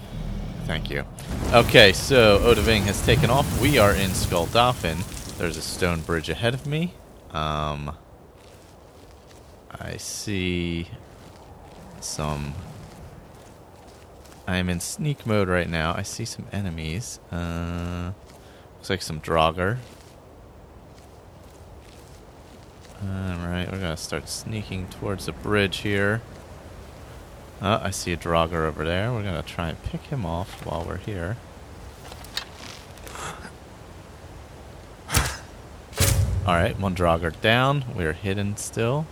Thank 0.67 0.91
you. 0.91 1.05
Okay, 1.53 1.93
so 1.93 2.39
Odahviing 2.39 2.83
has 2.83 3.05
taken 3.05 3.31
off. 3.31 3.61
We 3.61 3.79
are 3.79 3.93
in 3.93 4.11
Skulldolphin. 4.11 5.37
There's 5.37 5.57
a 5.57 5.63
stone 5.63 6.01
bridge 6.01 6.29
ahead 6.29 6.55
of 6.55 6.67
me. 6.67 6.95
Um, 7.33 7.97
I 9.71 9.97
see 9.99 10.89
some. 12.01 12.55
I 14.47 14.57
am 14.57 14.69
in 14.69 14.81
sneak 14.81 15.27
mode 15.27 15.49
right 15.49 15.69
now. 15.69 15.95
I 15.95 16.03
see 16.03 16.25
some 16.25 16.47
enemies. 16.53 17.21
Uh, 17.31 18.13
looks 18.77 18.91
like 18.91 19.03
some 19.03 19.21
Draugr. 19.21 19.79
Alright, 23.03 23.71
we're 23.71 23.81
gonna 23.81 23.97
start 23.97 24.29
sneaking 24.29 24.89
towards 24.89 25.27
the 25.27 25.33
bridge 25.33 25.79
here. 25.79 26.23
Oh, 27.67 27.81
I 27.83 27.93
see 27.93 28.13
a 28.13 28.17
Draugr 28.19 28.67
over 28.67 28.85
there. 28.85 29.11
We're 29.11 29.23
gonna 29.23 29.43
try 29.43 29.71
and 29.71 29.83
pick 29.85 30.03
him 30.03 30.27
off 30.27 30.67
while 30.67 30.85
we're 30.87 30.99
here. 30.99 31.39
Alright, 36.47 36.79
one 36.79 36.95
Draugr 36.95 37.41
down. 37.41 37.87
We're 37.97 38.13
hidden 38.13 38.59
still. 38.59 39.07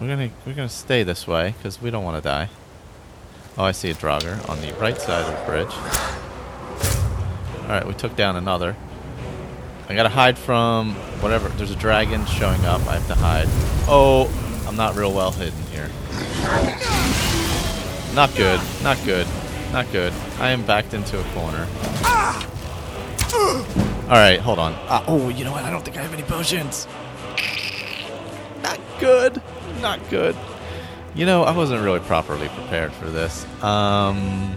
We're 0.00 0.08
gonna 0.08 0.30
we're 0.44 0.54
gonna 0.54 0.68
stay 0.68 1.04
this 1.04 1.28
way 1.28 1.54
because 1.56 1.80
we 1.80 1.92
don't 1.92 2.02
want 2.02 2.20
to 2.20 2.28
die. 2.28 2.48
Oh, 3.56 3.62
I 3.62 3.70
see 3.70 3.90
a 3.90 3.94
Draugr 3.94 4.48
on 4.48 4.60
the 4.60 4.72
right 4.74 5.00
side 5.00 5.24
of 5.24 5.38
the 5.38 5.46
bridge. 5.46 5.72
Alright, 7.62 7.86
we 7.86 7.94
took 7.94 8.16
down 8.16 8.34
another. 8.34 8.74
I 9.88 9.94
gotta 9.94 10.08
hide 10.08 10.36
from 10.36 10.96
whatever. 11.20 11.50
There's 11.50 11.70
a 11.70 11.76
dragon 11.76 12.26
showing 12.26 12.64
up. 12.64 12.84
I 12.88 12.94
have 12.94 13.06
to 13.06 13.14
hide. 13.14 13.46
Oh, 13.86 14.28
I'm 14.66 14.74
not 14.74 14.96
real 14.96 15.12
well 15.12 15.30
hidden 15.30 15.62
here. 15.70 15.88
Not 18.14 18.34
good. 18.34 18.60
Not 18.82 18.98
good. 19.04 19.26
Not 19.72 19.90
good. 19.92 20.12
I 20.38 20.50
am 20.50 20.64
backed 20.64 20.94
into 20.94 21.20
a 21.20 21.24
corner. 21.34 21.66
Alright, 24.08 24.40
hold 24.40 24.58
on. 24.58 24.72
Ah, 24.88 25.04
oh, 25.06 25.28
you 25.28 25.44
know 25.44 25.52
what? 25.52 25.64
I 25.64 25.70
don't 25.70 25.84
think 25.84 25.98
I 25.98 26.02
have 26.02 26.14
any 26.14 26.22
potions. 26.22 26.86
Not 28.62 28.80
good. 28.98 29.42
Not 29.82 30.00
good. 30.08 30.34
You 31.14 31.26
know, 31.26 31.42
I 31.42 31.52
wasn't 31.52 31.82
really 31.82 32.00
properly 32.00 32.48
prepared 32.48 32.92
for 32.92 33.10
this. 33.10 33.46
Um, 33.62 34.56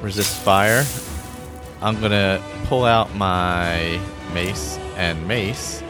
resist 0.00 0.40
fire. 0.42 0.84
I'm 1.82 2.00
gonna 2.00 2.42
pull 2.64 2.84
out 2.84 3.14
my 3.14 4.00
mace 4.32 4.78
and 4.96 5.26
mace. 5.28 5.82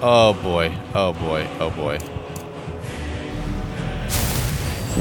Oh 0.00 0.32
boy, 0.32 0.72
oh 0.94 1.12
boy, 1.12 1.48
oh 1.58 1.70
boy. 1.70 1.98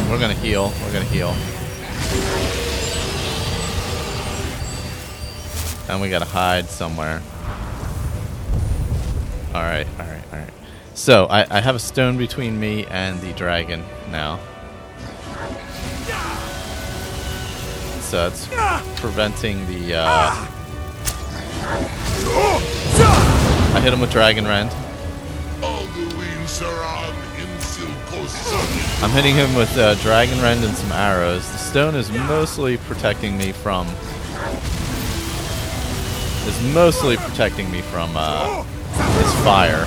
We're 0.09 0.19
gonna 0.19 0.33
heal, 0.33 0.73
we're 0.81 0.91
gonna 0.91 1.05
heal. 1.05 1.35
And 5.87 6.01
we 6.01 6.09
gotta 6.09 6.25
hide 6.25 6.65
somewhere. 6.65 7.21
Alright, 9.53 9.87
alright, 9.99 10.23
alright. 10.33 10.53
So, 10.95 11.27
I, 11.27 11.45
I 11.57 11.61
have 11.61 11.75
a 11.75 11.79
stone 11.79 12.17
between 12.17 12.59
me 12.59 12.87
and 12.87 13.21
the 13.21 13.33
dragon 13.33 13.83
now. 14.09 14.39
so 18.01 18.25
it's 18.25 18.47
preventing 18.99 19.63
the. 19.67 19.95
Uh, 19.95 20.47
I 23.75 23.79
hit 23.83 23.93
him 23.93 23.99
with 23.99 24.11
Dragon 24.11 24.47
Rend. 24.47 24.71
I'm 29.01 29.11
hitting 29.11 29.35
him 29.35 29.53
with 29.55 29.77
uh, 29.77 29.95
Dragon 29.95 30.41
Rend 30.41 30.63
and 30.63 30.75
some 30.75 30.91
arrows. 30.91 31.49
The 31.51 31.57
stone 31.57 31.95
is 31.95 32.11
mostly 32.11 32.77
protecting 32.77 33.37
me 33.37 33.51
from. 33.51 33.87
Is 36.47 36.73
mostly 36.73 37.17
protecting 37.17 37.69
me 37.71 37.81
from 37.81 38.11
uh, 38.15 38.63
fire. 39.43 39.85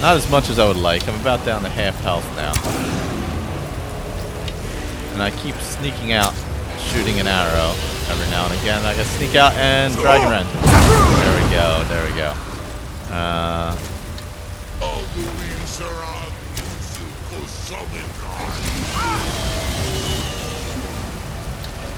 Not 0.00 0.16
as 0.16 0.30
much 0.30 0.48
as 0.48 0.58
I 0.58 0.66
would 0.66 0.78
like. 0.78 1.06
I'm 1.06 1.20
about 1.20 1.44
down 1.44 1.62
to 1.62 1.68
half 1.68 2.00
health 2.00 2.24
now. 2.34 2.54
And 5.12 5.22
I 5.22 5.30
keep 5.30 5.54
sneaking 5.56 6.12
out, 6.12 6.34
shooting 6.88 7.20
an 7.20 7.26
arrow 7.26 7.74
every 8.08 8.28
now 8.30 8.46
and 8.46 8.54
again. 8.60 8.84
I 8.84 8.94
gotta 8.94 9.04
sneak 9.04 9.34
out 9.34 9.52
and 9.54 9.94
Dragon 9.94 10.30
Rend. 10.30 10.48
There 10.48 11.34
we 11.42 11.50
go, 11.50 11.84
there 11.88 12.04
we 12.10 12.16
go. 12.16 12.34
Uh, 13.14 13.76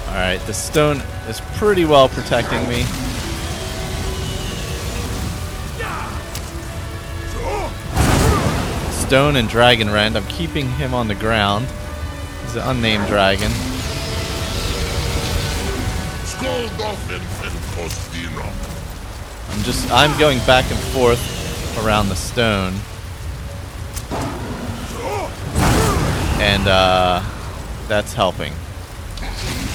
Alright, 0.09 0.41
the 0.47 0.53
stone 0.53 0.99
is 1.29 1.41
pretty 1.57 1.85
well 1.85 2.09
protecting 2.09 2.69
me. 2.69 2.85
Stone 8.91 9.37
and 9.37 9.49
Dragon 9.49 9.91
Rend. 9.91 10.17
I'm 10.17 10.27
keeping 10.27 10.71
him 10.71 10.95
on 10.95 11.09
the 11.09 11.15
ground. 11.15 11.67
He's 12.45 12.57
an 12.57 12.62
unnamed 12.62 13.07
dragon. 13.09 13.51
I'm 19.50 19.62
just 19.62 19.90
I'm 19.90 20.19
going 20.19 20.38
back 20.40 20.71
and 20.71 20.78
forth 20.78 21.21
around 21.85 22.09
the 22.09 22.16
stone. 22.16 22.75
And 26.40 26.66
uh 26.69 27.23
that's 27.88 28.12
helping. 28.14 28.52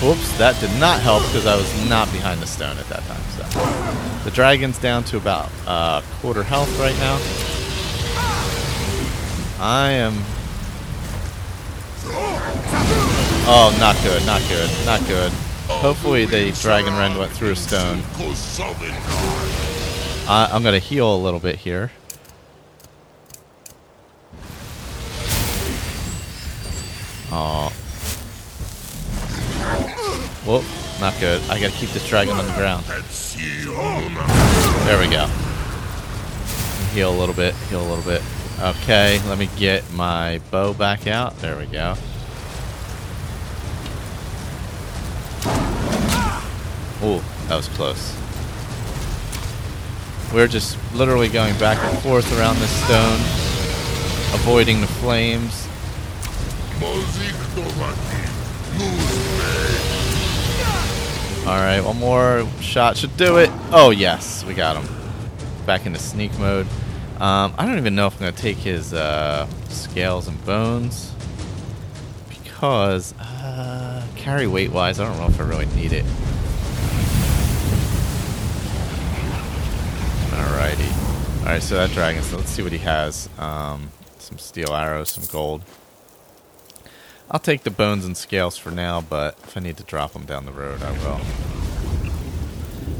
Whoops, 0.01 0.37
that 0.37 0.59
did 0.59 0.71
not 0.79 0.99
help 1.01 1.23
because 1.23 1.45
I 1.45 1.55
was 1.55 1.89
not 1.89 2.11
behind 2.11 2.39
the 2.39 2.47
stone 2.47 2.77
at 2.77 2.87
that 2.89 3.03
time. 3.03 3.21
So 3.35 4.23
the 4.23 4.31
dragon's 4.31 4.77
down 4.77 5.03
to 5.05 5.17
about 5.17 5.49
uh, 5.65 6.01
quarter 6.21 6.43
health 6.43 6.69
right 6.79 6.95
now. 6.97 7.17
I 9.59 9.91
am. 9.91 10.13
Oh, 13.49 13.75
not 13.79 13.95
good, 14.03 14.25
not 14.25 14.41
good, 14.47 14.69
not 14.85 15.05
good. 15.07 15.31
Hopefully 15.69 16.25
the 16.25 16.51
dragon 16.61 16.95
rend 16.97 17.17
went 17.17 17.31
through 17.31 17.51
a 17.51 17.55
stone. 17.55 18.01
I'm 20.27 20.63
gonna 20.63 20.79
heal 20.79 21.15
a 21.15 21.17
little 21.17 21.39
bit 21.39 21.55
here. 21.57 21.91
Oh. 27.31 27.69
Whoop, 30.45 30.63
not 30.99 31.19
good. 31.19 31.41
I 31.49 31.59
gotta 31.59 31.73
keep 31.73 31.89
this 31.91 32.07
dragon 32.07 32.37
on 32.37 32.45
the 32.45 32.53
ground. 32.53 32.85
There 34.85 34.99
we 34.99 35.07
go. 35.07 35.27
Heal 36.93 37.11
a 37.11 37.17
little 37.17 37.35
bit, 37.35 37.53
heal 37.69 37.81
a 37.81 37.87
little 37.87 38.03
bit. 38.03 38.21
Okay, 38.59 39.19
let 39.27 39.37
me 39.37 39.49
get 39.57 39.83
my 39.93 40.39
bow 40.49 40.73
back 40.73 41.05
out. 41.05 41.37
There 41.39 41.57
we 41.57 41.67
go. 41.67 41.95
Ooh, 47.07 47.21
that 47.47 47.55
was 47.55 47.69
close. 47.69 48.13
We're 50.33 50.47
just 50.47 50.77
literally 50.93 51.29
going 51.29 51.57
back 51.57 51.77
and 51.81 51.97
forth 51.99 52.37
around 52.37 52.57
this 52.57 52.83
stone, 52.83 53.19
avoiding 54.35 54.81
the 54.81 54.87
flames. 54.87 55.69
Alright, 61.47 61.81
one 61.81 61.97
more 61.97 62.45
shot 62.59 62.97
should 62.97 63.15
do 63.15 63.37
it. 63.37 63.49
Oh, 63.71 63.91
yes, 63.91 64.43
we 64.43 64.53
got 64.53 64.75
him. 64.75 64.93
Back 65.65 65.85
into 65.85 65.99
sneak 65.99 66.37
mode. 66.37 66.67
Um, 67.21 67.53
I 67.57 67.65
don't 67.65 67.77
even 67.77 67.95
know 67.95 68.07
if 68.07 68.15
I'm 68.15 68.19
going 68.19 68.33
to 68.33 68.41
take 68.41 68.57
his 68.57 68.93
uh, 68.93 69.47
scales 69.69 70.27
and 70.27 70.45
bones. 70.45 71.13
Because, 72.27 73.13
uh, 73.17 74.05
carry 74.17 74.45
weight 74.45 74.71
wise, 74.73 74.99
I 74.99 75.07
don't 75.07 75.17
know 75.17 75.27
if 75.27 75.39
I 75.39 75.43
really 75.43 75.67
need 75.67 75.93
it. 75.93 76.03
Alrighty. 80.37 81.39
Alright, 81.39 81.63
so 81.63 81.75
that 81.75 81.89
dragon, 81.91 82.21
so 82.21 82.37
let's 82.37 82.51
see 82.51 82.61
what 82.61 82.71
he 82.71 82.77
has. 82.79 83.27
Um, 83.39 83.91
some 84.19 84.37
steel 84.37 84.73
arrows, 84.73 85.09
some 85.09 85.23
gold. 85.31 85.63
I'll 87.31 87.39
take 87.39 87.63
the 87.63 87.71
bones 87.71 88.05
and 88.05 88.15
scales 88.15 88.57
for 88.57 88.69
now, 88.69 89.01
but 89.01 89.37
if 89.43 89.57
I 89.57 89.61
need 89.61 89.77
to 89.77 89.83
drop 89.83 90.13
them 90.13 90.25
down 90.25 90.45
the 90.45 90.51
road, 90.51 90.83
I 90.83 90.91
will. 90.91 91.19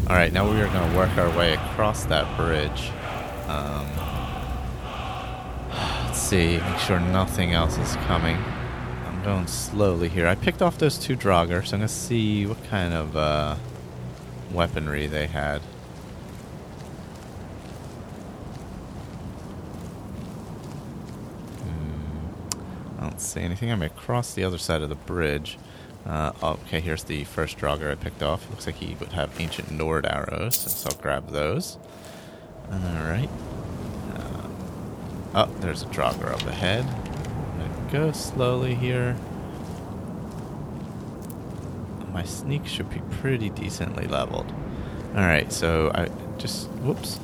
Alright, 0.10 0.34
now 0.34 0.50
we 0.50 0.60
are 0.60 0.68
going 0.68 0.90
to 0.90 0.98
work 0.98 1.16
our 1.18 1.30
way 1.38 1.54
across 1.54 2.06
that 2.06 2.36
bridge. 2.38 2.92
Um, 3.48 3.88
let's 6.06 6.20
see, 6.20 6.58
make 6.58 6.80
sure 6.80 7.00
nothing 7.00 7.54
else 7.54 7.78
is 7.78 7.96
coming. 8.08 8.38
I'm 9.06 9.24
going 9.24 9.48
slowly 9.48 10.10
here. 10.10 10.28
I 10.28 10.36
picked 10.36 10.62
off 10.62 10.78
those 10.78 10.98
two 10.98 11.16
Draugr, 11.16 11.66
so 11.68 11.76
I'm 11.76 11.82
going 11.82 11.88
to 11.88 11.88
see 11.90 12.46
what 12.46 12.64
kind 12.66 12.94
of 12.94 13.16
uh, 13.16 13.58
weaponry 14.52 15.08
they 15.08 15.28
had. 15.28 15.62
Don't 23.18 23.24
see 23.24 23.42
anything. 23.42 23.72
I'm 23.72 23.82
across 23.82 24.36
the 24.36 24.44
other 24.44 24.60
side 24.60 24.84
of 24.84 24.90
the 24.90 24.96
bridge. 24.96 25.58
Uh, 26.06 26.34
okay, 26.44 26.80
here's 26.80 27.04
the 27.04 27.24
first 27.24 27.58
Draugr 27.58 27.92
I 27.92 27.96
picked 27.96 28.22
off. 28.22 28.48
Looks 28.52 28.68
like 28.68 28.76
he 28.76 28.94
would 29.00 29.14
have 29.14 29.32
ancient 29.42 29.72
Nord 29.72 30.06
arrows, 30.06 30.56
so 30.56 30.88
I'll 30.92 31.02
grab 31.02 31.32
those. 31.32 31.80
Alright. 32.72 33.32
Uh, 34.14 34.48
oh, 35.34 35.50
there's 35.62 35.82
a 35.82 35.88
Draugr 35.88 36.32
up 36.32 36.46
ahead. 36.46 36.86
Go 37.92 38.12
slowly 38.12 38.76
here. 38.76 39.18
My 42.12 42.22
sneak 42.22 42.68
should 42.68 42.92
be 42.92 43.02
pretty 43.20 43.50
decently 43.50 44.06
leveled. 44.06 44.54
Alright, 45.16 45.52
so 45.52 45.92
I 45.96 46.10
just. 46.38 46.68
Whoops. 46.84 47.20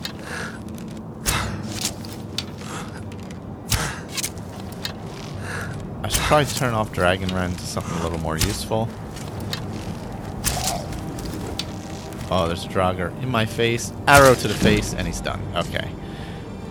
I 6.03 6.09
should 6.09 6.21
probably 6.23 6.45
turn 6.45 6.73
off 6.73 6.91
Dragon 6.91 7.33
Rend 7.33 7.57
to 7.57 7.65
something 7.65 7.97
a 7.99 8.03
little 8.03 8.19
more 8.19 8.37
useful. 8.37 8.89
Oh, 12.29 12.45
there's 12.47 12.65
a 12.65 12.67
Draugr 12.67 13.21
in 13.23 13.29
my 13.29 13.45
face. 13.45 13.93
Arrow 14.07 14.35
to 14.35 14.47
the 14.47 14.53
face, 14.53 14.93
and 14.93 15.07
he's 15.07 15.21
done. 15.21 15.41
Okay. 15.55 15.89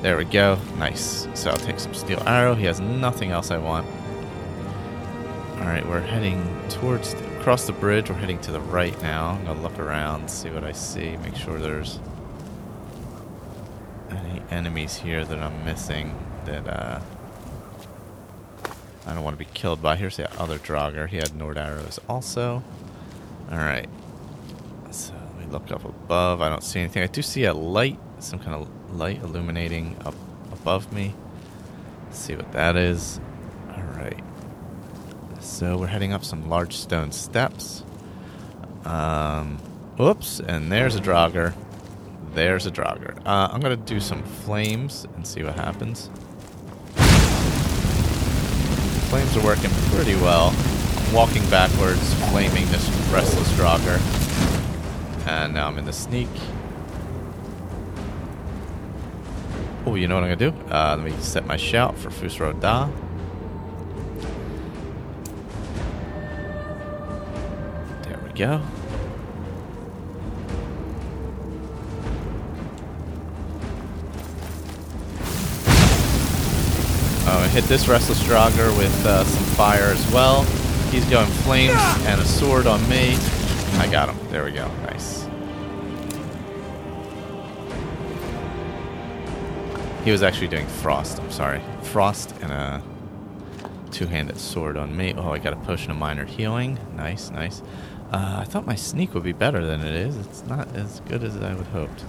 There 0.02 0.16
we 0.16 0.24
go. 0.24 0.58
Nice. 0.76 1.28
So 1.34 1.50
I'll 1.50 1.56
take 1.56 1.78
some 1.78 1.94
steel 1.94 2.22
arrow. 2.26 2.54
He 2.54 2.64
has 2.64 2.80
nothing 2.80 3.30
else 3.30 3.50
I 3.50 3.58
want. 3.58 3.86
Alright, 5.60 5.88
we're 5.88 6.00
heading 6.00 6.44
towards 6.68 7.14
the, 7.14 7.38
across 7.38 7.66
the 7.68 7.72
bridge. 7.72 8.10
We're 8.10 8.16
heading 8.16 8.40
to 8.40 8.50
the 8.50 8.60
right 8.60 9.00
now. 9.00 9.30
I'm 9.30 9.44
gonna 9.44 9.62
look 9.62 9.78
around, 9.78 10.28
see 10.28 10.50
what 10.50 10.64
I 10.64 10.72
see, 10.72 11.16
make 11.18 11.36
sure 11.36 11.60
there's 11.60 12.00
any 14.10 14.42
enemies 14.50 14.96
here 14.96 15.24
that 15.24 15.38
I'm 15.38 15.64
missing 15.64 16.18
that 16.46 16.66
uh 16.66 17.00
I 19.06 19.14
don't 19.14 19.24
want 19.24 19.38
to 19.38 19.44
be 19.44 19.50
killed 19.52 19.82
by. 19.82 19.96
Here's 19.96 20.16
the 20.16 20.32
other 20.40 20.58
Draugr. 20.58 21.08
He 21.08 21.16
had 21.16 21.34
Nord 21.34 21.58
arrows 21.58 21.98
also. 22.08 22.62
Alright. 23.50 23.88
So 24.90 25.14
we 25.38 25.46
look 25.46 25.70
up 25.72 25.84
above. 25.84 26.40
I 26.40 26.48
don't 26.48 26.62
see 26.62 26.80
anything. 26.80 27.02
I 27.02 27.08
do 27.08 27.22
see 27.22 27.44
a 27.44 27.54
light, 27.54 27.98
some 28.20 28.38
kind 28.38 28.54
of 28.54 28.68
light 28.94 29.22
illuminating 29.22 29.96
up 30.04 30.14
above 30.52 30.92
me. 30.92 31.14
Let's 32.04 32.18
see 32.18 32.36
what 32.36 32.52
that 32.52 32.76
is. 32.76 33.20
Alright. 33.70 34.20
So 35.40 35.78
we're 35.78 35.88
heading 35.88 36.12
up 36.12 36.24
some 36.24 36.48
large 36.48 36.76
stone 36.76 37.10
steps. 37.10 37.82
Um, 38.84 39.58
oops, 39.98 40.38
and 40.40 40.70
there's 40.70 40.94
a 40.94 41.00
Draugr. 41.00 41.54
There's 42.34 42.66
a 42.66 42.70
Draugr. 42.70 43.18
Uh, 43.26 43.48
I'm 43.52 43.60
going 43.60 43.76
to 43.76 43.84
do 43.84 43.98
some 43.98 44.22
flames 44.22 45.06
and 45.16 45.26
see 45.26 45.42
what 45.42 45.56
happens 45.56 46.08
flames 49.12 49.36
are 49.36 49.44
working 49.44 49.68
pretty 49.90 50.14
well. 50.14 50.54
I'm 50.56 51.12
walking 51.12 51.42
backwards, 51.50 52.14
flaming 52.30 52.64
this 52.68 52.88
restless 53.12 53.46
Draugr. 53.58 54.00
And 55.26 55.52
now 55.52 55.66
I'm 55.66 55.76
in 55.76 55.84
the 55.84 55.92
sneak. 55.92 56.30
Oh, 59.84 59.96
you 59.96 60.08
know 60.08 60.14
what 60.14 60.24
I'm 60.24 60.38
gonna 60.38 60.50
do? 60.50 60.72
Uh, 60.72 60.96
let 60.96 61.04
me 61.04 61.12
set 61.20 61.44
my 61.44 61.58
shout 61.58 61.98
for 61.98 62.08
Fus 62.08 62.40
Ro 62.40 62.54
Dah. 62.54 62.88
There 68.04 68.18
we 68.24 68.32
go. 68.32 68.62
Hit 77.52 77.64
this 77.64 77.86
Restless 77.86 78.22
Draugr 78.22 78.74
with 78.78 79.04
uh, 79.04 79.24
some 79.24 79.44
fire 79.56 79.92
as 79.92 80.10
well. 80.10 80.44
He's 80.90 81.04
going 81.10 81.26
flames 81.26 81.76
and 82.06 82.18
a 82.18 82.24
sword 82.24 82.66
on 82.66 82.80
me. 82.88 83.14
I 83.74 83.86
got 83.90 84.08
him. 84.08 84.16
There 84.30 84.42
we 84.42 84.52
go. 84.52 84.66
Nice. 84.84 85.26
He 90.02 90.10
was 90.10 90.22
actually 90.22 90.48
doing 90.48 90.66
frost. 90.66 91.20
I'm 91.20 91.30
sorry. 91.30 91.60
Frost 91.82 92.34
and 92.40 92.52
a 92.52 92.82
two-handed 93.90 94.38
sword 94.38 94.78
on 94.78 94.96
me. 94.96 95.12
Oh, 95.14 95.32
I 95.32 95.38
got 95.38 95.52
a 95.52 95.56
potion 95.56 95.90
of 95.90 95.98
minor 95.98 96.24
healing. 96.24 96.78
Nice, 96.96 97.30
nice. 97.30 97.60
Uh, 98.10 98.38
I 98.40 98.44
thought 98.44 98.66
my 98.66 98.76
sneak 98.76 99.12
would 99.12 99.24
be 99.24 99.32
better 99.32 99.62
than 99.66 99.82
it 99.82 99.94
is. 99.94 100.16
It's 100.16 100.42
not 100.46 100.74
as 100.74 101.00
good 101.00 101.22
as 101.22 101.36
I 101.36 101.52
would 101.52 101.66
hoped. 101.66 102.02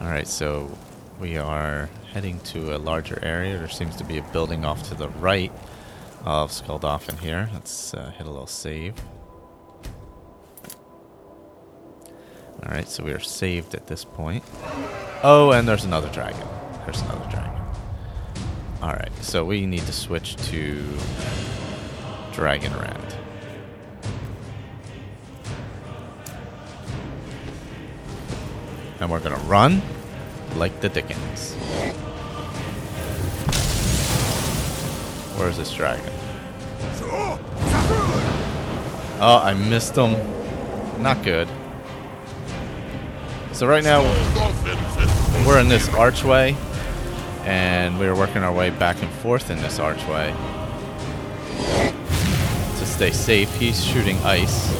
All 0.00 0.06
right, 0.06 0.28
so 0.28 0.70
we 1.18 1.36
are 1.36 1.90
heading 2.14 2.38
to 2.38 2.76
a 2.76 2.78
larger 2.78 3.18
area. 3.24 3.58
There 3.58 3.68
seems 3.68 3.96
to 3.96 4.04
be 4.04 4.18
a 4.18 4.22
building 4.32 4.64
off 4.64 4.88
to 4.88 4.94
the 4.94 5.08
right 5.08 5.50
of 6.24 6.52
Skuldolphin 6.52 7.18
here. 7.18 7.50
Let's 7.52 7.92
uh, 7.92 8.12
hit 8.16 8.24
a 8.24 8.30
little 8.30 8.46
save. 8.46 8.94
Alright, 12.62 12.88
so 12.88 13.02
we 13.02 13.10
are 13.10 13.18
saved 13.18 13.74
at 13.74 13.88
this 13.88 14.04
point. 14.04 14.44
Oh, 15.24 15.50
and 15.50 15.66
there's 15.66 15.84
another 15.84 16.08
dragon. 16.10 16.46
There's 16.84 17.00
another 17.00 17.28
dragon. 17.30 17.60
Alright, 18.80 19.12
so 19.20 19.44
we 19.44 19.66
need 19.66 19.84
to 19.86 19.92
switch 19.92 20.36
to 20.50 20.86
Dragon 22.32 22.72
Rend. 22.78 23.16
And 29.00 29.10
we're 29.10 29.18
gonna 29.18 29.34
run 29.46 29.82
like 30.54 30.80
the 30.80 30.88
Dickens. 30.88 31.56
Where's 35.36 35.56
this 35.56 35.72
dragon? 35.72 36.12
Oh, 39.20 39.40
I 39.42 39.54
missed 39.54 39.96
him. 39.96 40.16
Not 41.02 41.22
good. 41.22 41.48
So 43.52 43.66
right 43.66 43.84
now, 43.84 44.02
we're 45.46 45.60
in 45.60 45.68
this 45.68 45.88
archway, 45.94 46.56
and 47.44 47.98
we're 47.98 48.14
working 48.14 48.42
our 48.42 48.52
way 48.52 48.70
back 48.70 49.02
and 49.02 49.10
forth 49.10 49.50
in 49.50 49.58
this 49.58 49.78
archway 49.78 50.34
to 52.78 52.86
stay 52.86 53.10
safe. 53.10 53.54
He's 53.56 53.84
shooting 53.84 54.18
ice. 54.18 54.70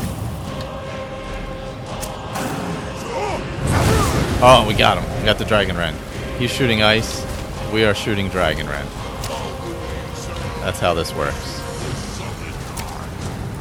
Oh, 4.47 4.65
we 4.69 4.75
got 4.75 4.99
him. 4.99 5.19
We 5.21 5.25
got 5.25 5.39
the 5.39 5.45
Dragon 5.45 5.77
Rend. 5.77 5.97
He's 6.39 6.51
shooting 6.51 6.83
ice. 6.83 7.25
We 7.73 7.85
are 7.85 7.95
shooting 7.95 8.29
Dragon 8.29 8.69
Rend. 8.69 8.89
That's 10.65 10.81
how 10.81 10.95
this 10.95 11.15
works. 11.15 11.61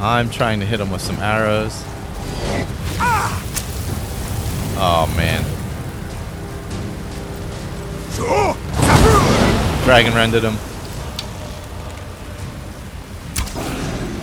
I'm 0.00 0.30
trying 0.30 0.58
to 0.60 0.66
hit 0.66 0.80
him 0.80 0.90
with 0.90 1.02
some 1.02 1.16
arrows. 1.18 1.84
Oh, 4.76 5.12
man. 5.14 5.44
Dragon 9.84 10.14
Rended 10.14 10.42
him. 10.44 10.56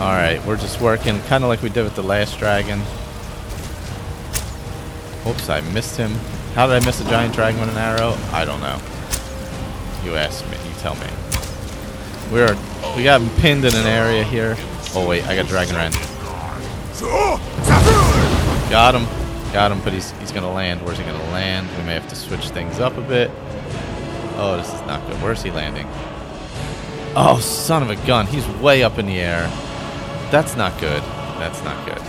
Alright, 0.00 0.44
we're 0.44 0.56
just 0.56 0.80
working 0.80 1.20
kind 1.22 1.44
of 1.44 1.48
like 1.48 1.62
we 1.62 1.68
did 1.68 1.84
with 1.84 1.94
the 1.94 2.02
last 2.02 2.36
dragon. 2.40 2.80
Oops, 5.24 5.48
I 5.48 5.60
missed 5.72 5.96
him. 5.96 6.10
How 6.54 6.66
did 6.66 6.82
I 6.82 6.84
miss 6.84 7.00
a 7.00 7.04
giant 7.04 7.32
dragon 7.32 7.60
with 7.60 7.70
an 7.70 7.78
arrow? 7.78 8.16
I 8.32 8.44
don't 8.44 8.60
know. 8.60 8.80
You 10.04 10.16
ask 10.16 10.44
me. 10.50 10.56
You 10.68 10.74
tell 10.80 10.96
me. 10.96 11.06
We're 12.32 12.56
we 12.96 13.04
got 13.04 13.20
him 13.20 13.30
pinned 13.40 13.64
in 13.64 13.74
an 13.74 13.86
area 13.86 14.24
here. 14.24 14.56
Oh 14.94 15.06
wait, 15.08 15.26
I 15.26 15.36
got 15.36 15.46
Dragon 15.46 15.74
Rend. 15.76 15.94
Got 18.70 18.94
him. 18.94 19.06
Got 19.52 19.72
him, 19.72 19.80
but 19.82 19.92
he's 19.92 20.12
he's 20.12 20.32
gonna 20.32 20.52
land. 20.52 20.82
Where's 20.84 20.98
he 20.98 21.04
gonna 21.04 21.30
land? 21.30 21.68
We 21.78 21.84
may 21.84 21.94
have 21.94 22.08
to 22.08 22.16
switch 22.16 22.48
things 22.50 22.80
up 22.80 22.96
a 22.96 23.02
bit. 23.02 23.30
Oh, 24.36 24.56
this 24.56 24.72
is 24.72 24.80
not 24.82 25.06
good. 25.06 25.20
Where's 25.22 25.42
he 25.42 25.50
landing? 25.50 25.86
Oh, 27.14 27.38
son 27.42 27.82
of 27.82 27.90
a 27.90 27.96
gun. 28.06 28.26
He's 28.26 28.46
way 28.60 28.82
up 28.82 28.98
in 28.98 29.06
the 29.06 29.20
air. 29.20 29.48
That's 30.30 30.56
not 30.56 30.80
good. 30.80 31.02
That's 31.38 31.62
not 31.62 31.84
good. 31.86 32.00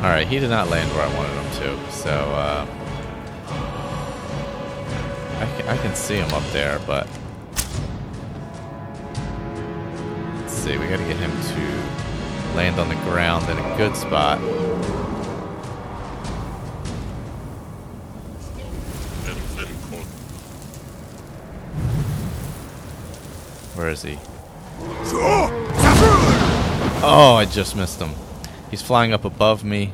Alright, 0.00 0.28
he 0.28 0.38
did 0.38 0.48
not 0.48 0.70
land 0.70 0.90
where 0.92 1.02
I 1.02 1.14
wanted 1.14 1.34
him 1.34 1.50
to, 1.60 1.92
so, 1.92 2.10
uh... 2.10 2.66
I 5.68 5.76
can 5.76 5.94
see 5.94 6.16
him 6.16 6.32
up 6.32 6.42
there, 6.52 6.78
but... 6.86 7.06
see, 10.70 10.78
we 10.78 10.86
gotta 10.86 11.04
get 11.04 11.16
him 11.16 11.30
to 11.30 12.56
land 12.56 12.78
on 12.78 12.88
the 12.88 12.94
ground 12.96 13.48
in 13.48 13.58
a 13.58 13.76
good 13.76 13.96
spot. 13.96 14.38
Where 23.74 23.88
is 23.88 24.02
he? 24.02 24.18
Oh, 27.02 27.34
I 27.38 27.46
just 27.46 27.74
missed 27.74 27.98
him. 27.98 28.10
He's 28.70 28.82
flying 28.82 29.12
up 29.12 29.24
above 29.24 29.64
me. 29.64 29.92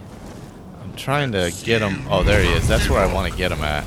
I'm 0.82 0.92
trying 0.94 1.32
to 1.32 1.52
get 1.64 1.80
him. 1.80 2.06
Oh, 2.10 2.22
there 2.22 2.42
he 2.42 2.50
is. 2.50 2.68
That's 2.68 2.90
where 2.90 3.00
I 3.00 3.10
want 3.12 3.32
to 3.32 3.38
get 3.38 3.52
him 3.52 3.62
at. 3.62 3.84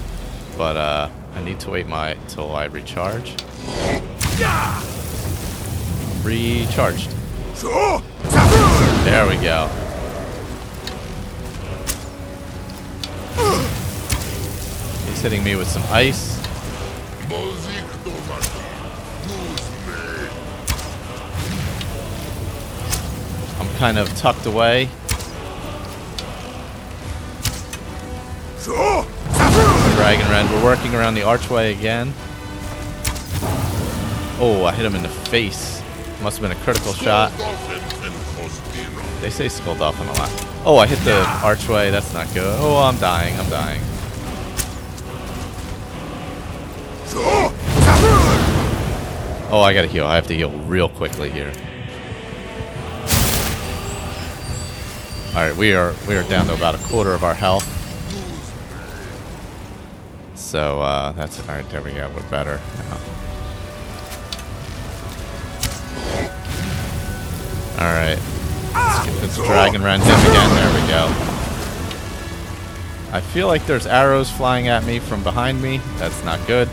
But 0.58 0.78
uh, 0.78 1.10
I 1.36 1.43
need 1.43 1.60
to 1.62 1.69
wait 1.69 1.88
my 1.88 2.17
till 2.30 2.56
I 2.56 2.65
recharge. 2.65 3.36
Recharged. 6.30 7.10
There 9.04 9.28
we 9.28 9.36
go. 9.38 9.68
He's 15.08 15.22
hitting 15.22 15.44
me 15.44 15.56
with 15.56 15.68
some 15.68 15.82
ice. 15.89 16.38
I'm 23.60 23.70
kind 23.78 23.98
of 23.98 24.15
tucked 24.15 24.46
away. 24.46 24.88
Dragon 29.96 30.30
Rend, 30.30 30.52
we're 30.52 30.63
working 30.63 30.94
around 30.94 31.15
the 31.15 31.24
archway 31.24 31.74
again. 31.74 32.13
Oh, 34.39 34.63
I 34.65 34.76
hit 34.76 34.86
him 34.86 34.94
in 34.94 35.02
the 35.02 35.10
face. 35.10 35.79
Must 36.22 36.38
have 36.38 36.50
been 36.50 36.58
a 36.58 36.62
critical 36.64 36.94
shot. 36.94 37.32
They 39.22 39.30
say 39.30 39.48
Skull 39.48 39.76
Dolphin 39.76 40.08
a 40.08 40.14
lot. 40.14 40.30
Oh, 40.66 40.78
I 40.78 40.88
hit 40.88 41.00
the 41.00 41.24
archway. 41.44 41.92
That's 41.92 42.14
not 42.14 42.28
good. 42.34 42.58
Oh, 42.60 42.78
I'm 42.78 42.98
dying. 42.98 43.40
I'm 43.40 43.50
dying. 43.50 43.82
Oh, 49.52 49.62
I 49.62 49.74
gotta 49.74 49.88
heal. 49.88 50.06
I 50.06 50.16
have 50.16 50.28
to 50.28 50.36
heal 50.36 50.52
real 50.52 50.90
quickly 50.90 51.32
here. 51.32 51.52
All 55.36 55.48
right, 55.48 55.56
we 55.56 55.74
are 55.74 55.94
we 56.08 56.16
are 56.16 56.24
down 56.24 56.46
to 56.48 56.54
about 56.54 56.76
a 56.76 56.78
quarter 56.80 57.14
of 57.14 57.24
our 57.24 57.34
health. 57.34 57.66
So 60.36 60.82
uh, 60.82 61.14
that's 61.14 61.40
all 61.40 61.48
right. 61.48 61.68
There 61.70 61.82
we 61.82 61.94
go. 61.94 62.12
We're 62.16 62.30
better 62.30 62.60
now. 62.78 63.19
All 67.80 67.86
right, 67.86 68.20
let's 68.74 69.06
get 69.06 69.22
this 69.22 69.38
dragon 69.38 69.82
rend 69.82 70.04
him 70.04 70.12
again. 70.12 70.50
There 70.56 70.82
we 70.82 70.88
go. 70.89 71.08
I 73.13 73.22
feel 73.22 73.48
like 73.48 73.65
there's 73.65 73.88
arrows 73.88 74.30
flying 74.30 74.68
at 74.68 74.84
me 74.84 75.00
from 75.00 75.24
behind 75.24 75.62
me. 75.62 75.80
That's 75.98 76.22
not 76.26 76.46
good. 76.46 76.68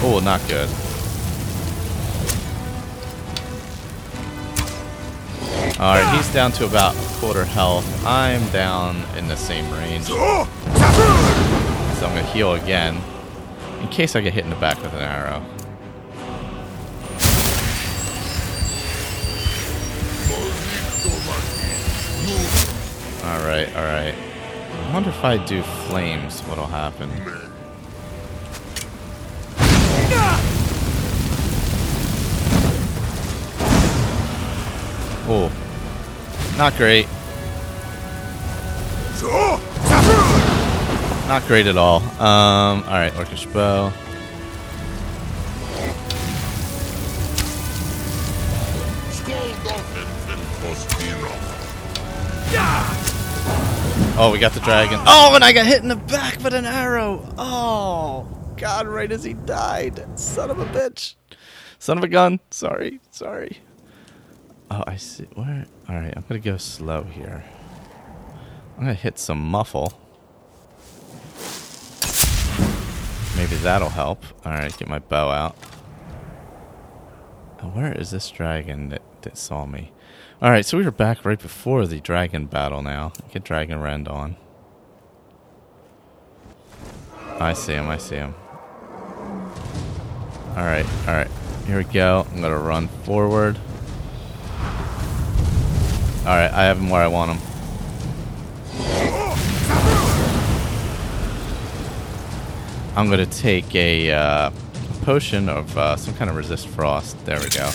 Oh, 0.00 0.20
not 0.24 0.40
good. 0.48 0.70
Alright, 5.78 6.16
he's 6.16 6.32
down 6.32 6.52
to 6.52 6.64
about 6.64 6.94
quarter 7.20 7.44
health. 7.44 7.84
I'm 8.06 8.48
down 8.48 9.04
in 9.18 9.28
the 9.28 9.36
same 9.36 9.70
range. 9.72 10.04
So 10.06 10.46
I'm 12.06 12.16
to 12.16 12.22
heal 12.32 12.54
again. 12.54 13.02
In 13.80 13.88
case 13.88 14.16
I 14.16 14.20
get 14.20 14.34
hit 14.34 14.44
in 14.44 14.50
the 14.50 14.56
back 14.56 14.80
with 14.82 14.92
an 14.92 15.00
arrow. 15.00 15.42
Alright, 23.24 23.68
alright. 23.76 24.14
I 24.14 24.92
wonder 24.92 25.10
if 25.10 25.24
I 25.24 25.36
do 25.44 25.62
flames, 25.62 26.40
what'll 26.42 26.66
happen. 26.66 27.10
Oh. 35.30 35.52
Not 36.56 36.74
great. 36.76 37.06
Not 41.28 41.46
great 41.46 41.66
at 41.66 41.76
all. 41.76 42.00
Um, 42.18 42.82
alright, 42.84 43.12
Orcish 43.12 43.52
Bow. 43.52 43.92
Oh, 54.20 54.30
we 54.32 54.38
got 54.38 54.52
the 54.52 54.60
dragon. 54.60 54.98
Oh, 55.06 55.32
and 55.34 55.44
I 55.44 55.52
got 55.52 55.66
hit 55.66 55.82
in 55.82 55.88
the 55.88 55.96
back 55.96 56.42
with 56.42 56.54
an 56.54 56.64
arrow. 56.64 57.22
Oh, 57.36 58.26
God, 58.56 58.88
right 58.88 59.12
as 59.12 59.22
he 59.22 59.34
died. 59.34 60.18
Son 60.18 60.50
of 60.50 60.58
a 60.58 60.64
bitch. 60.64 61.14
Son 61.78 61.98
of 61.98 62.04
a 62.04 62.08
gun. 62.08 62.40
Sorry, 62.50 63.00
sorry. 63.10 63.58
Oh, 64.70 64.82
I 64.86 64.96
see. 64.96 65.24
Where? 65.34 65.66
All 65.90 65.94
right, 65.94 66.12
I'm 66.16 66.24
going 66.26 66.40
to 66.40 66.50
go 66.50 66.56
slow 66.56 67.02
here. 67.02 67.44
I'm 68.78 68.84
going 68.84 68.96
to 68.96 69.00
hit 69.00 69.18
some 69.18 69.40
muffle. 69.40 69.92
Maybe 73.48 73.62
that'll 73.62 73.88
help. 73.88 74.24
All 74.44 74.52
right, 74.52 74.76
get 74.76 74.88
my 74.88 74.98
bow 74.98 75.30
out. 75.30 75.56
Oh, 77.62 77.68
where 77.68 77.92
is 77.92 78.10
this 78.10 78.30
dragon 78.30 78.90
that, 78.90 79.00
that 79.22 79.38
saw 79.38 79.64
me? 79.64 79.90
All 80.42 80.50
right, 80.50 80.66
so 80.66 80.76
we 80.76 80.84
were 80.84 80.90
back 80.90 81.24
right 81.24 81.38
before 81.38 81.86
the 81.86 81.98
dragon 81.98 82.44
battle 82.44 82.82
now. 82.82 83.12
Get 83.32 83.44
Dragon 83.44 83.80
Rend 83.80 84.06
on. 84.06 84.36
I 87.40 87.54
see 87.54 87.72
him, 87.72 87.88
I 87.88 87.96
see 87.96 88.16
him. 88.16 88.34
All 90.50 90.64
right, 90.64 90.86
all 91.06 91.14
right. 91.14 91.30
Here 91.66 91.78
we 91.78 91.84
go. 91.84 92.26
I'm 92.32 92.42
to 92.42 92.54
run 92.54 92.88
forward. 92.88 93.58
All 96.20 96.36
right, 96.36 96.52
I 96.52 96.64
have 96.64 96.78
him 96.78 96.90
where 96.90 97.02
I 97.02 97.08
want 97.08 97.32
him. 97.32 97.38
I'm 102.98 103.06
going 103.06 103.24
to 103.24 103.38
take 103.38 103.76
a 103.76 104.10
uh, 104.10 104.50
potion 105.02 105.48
of 105.48 105.78
uh, 105.78 105.94
some 105.94 106.14
kind 106.14 106.28
of 106.28 106.34
resist 106.34 106.66
frost. 106.66 107.24
There 107.24 107.38
we 107.38 107.48
go. 107.48 107.70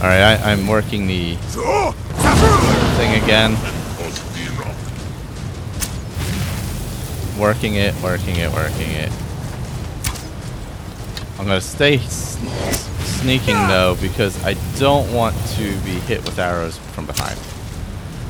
Alright, 0.00 0.40
I'm 0.40 0.66
working 0.66 1.06
the 1.06 1.36
thing 2.96 3.22
again. 3.22 3.56
Working 7.38 7.76
it, 7.76 7.94
working 8.02 8.34
it, 8.34 8.52
working 8.52 8.90
it. 8.90 9.12
I'm 11.38 11.46
gonna 11.46 11.60
stay 11.60 11.98
sneaking 11.98 13.56
though 13.68 13.96
because 14.00 14.42
I 14.44 14.54
don't 14.78 15.12
want 15.12 15.34
to 15.56 15.76
be 15.80 15.98
hit 16.00 16.24
with 16.24 16.38
arrows 16.38 16.78
from 16.92 17.06
behind. 17.06 17.38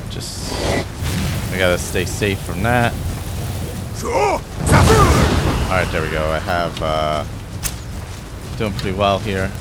Just 0.09 0.51
I 1.53 1.57
gotta 1.57 1.77
stay 1.77 2.05
safe 2.05 2.39
from 2.39 2.63
that. 2.63 2.93
Alright, 5.65 5.91
there 5.91 6.01
we 6.01 6.09
go. 6.09 6.23
I 6.29 6.39
have 6.39 6.81
uh, 6.81 7.25
doing 8.57 8.73
pretty 8.73 8.97
well 8.97 9.19
here. 9.19 9.51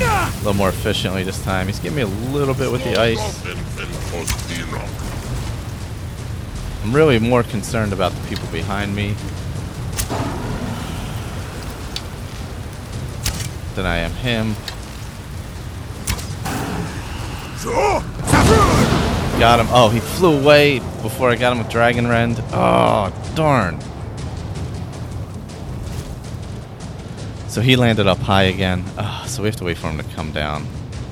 A 0.00 0.36
little 0.38 0.54
more 0.54 0.68
efficiently 0.68 1.22
this 1.22 1.42
time. 1.42 1.66
He's 1.66 1.78
getting 1.78 1.96
me 1.96 2.02
a 2.02 2.06
little 2.06 2.54
bit 2.54 2.70
with 2.70 2.82
the 2.84 2.96
ice. 2.96 3.44
I'm 6.82 6.92
really 6.94 7.18
more 7.18 7.42
concerned 7.42 7.92
about 7.92 8.12
the 8.12 8.28
people 8.28 8.46
behind 8.48 8.94
me 8.94 9.14
than 13.76 13.86
I 13.86 13.98
am 13.98 14.10
him. 14.10 14.56
Got 19.38 19.60
him. 19.60 19.66
Oh, 19.70 19.90
he 19.90 20.00
flew 20.00 20.38
away 20.38 20.78
before 21.02 21.30
I 21.30 21.36
got 21.36 21.52
him 21.52 21.58
with 21.58 21.68
Dragon 21.68 22.08
Rend. 22.08 22.42
Oh, 22.52 23.12
darn. 23.34 23.78
So 27.48 27.60
he 27.60 27.76
landed 27.76 28.06
up 28.06 28.18
high 28.18 28.44
again. 28.44 28.84
Oh, 28.98 29.24
so 29.26 29.42
we 29.42 29.48
have 29.48 29.56
to 29.56 29.64
wait 29.64 29.78
for 29.78 29.88
him 29.88 29.98
to 29.98 30.04
come 30.14 30.32
down. 30.32 30.66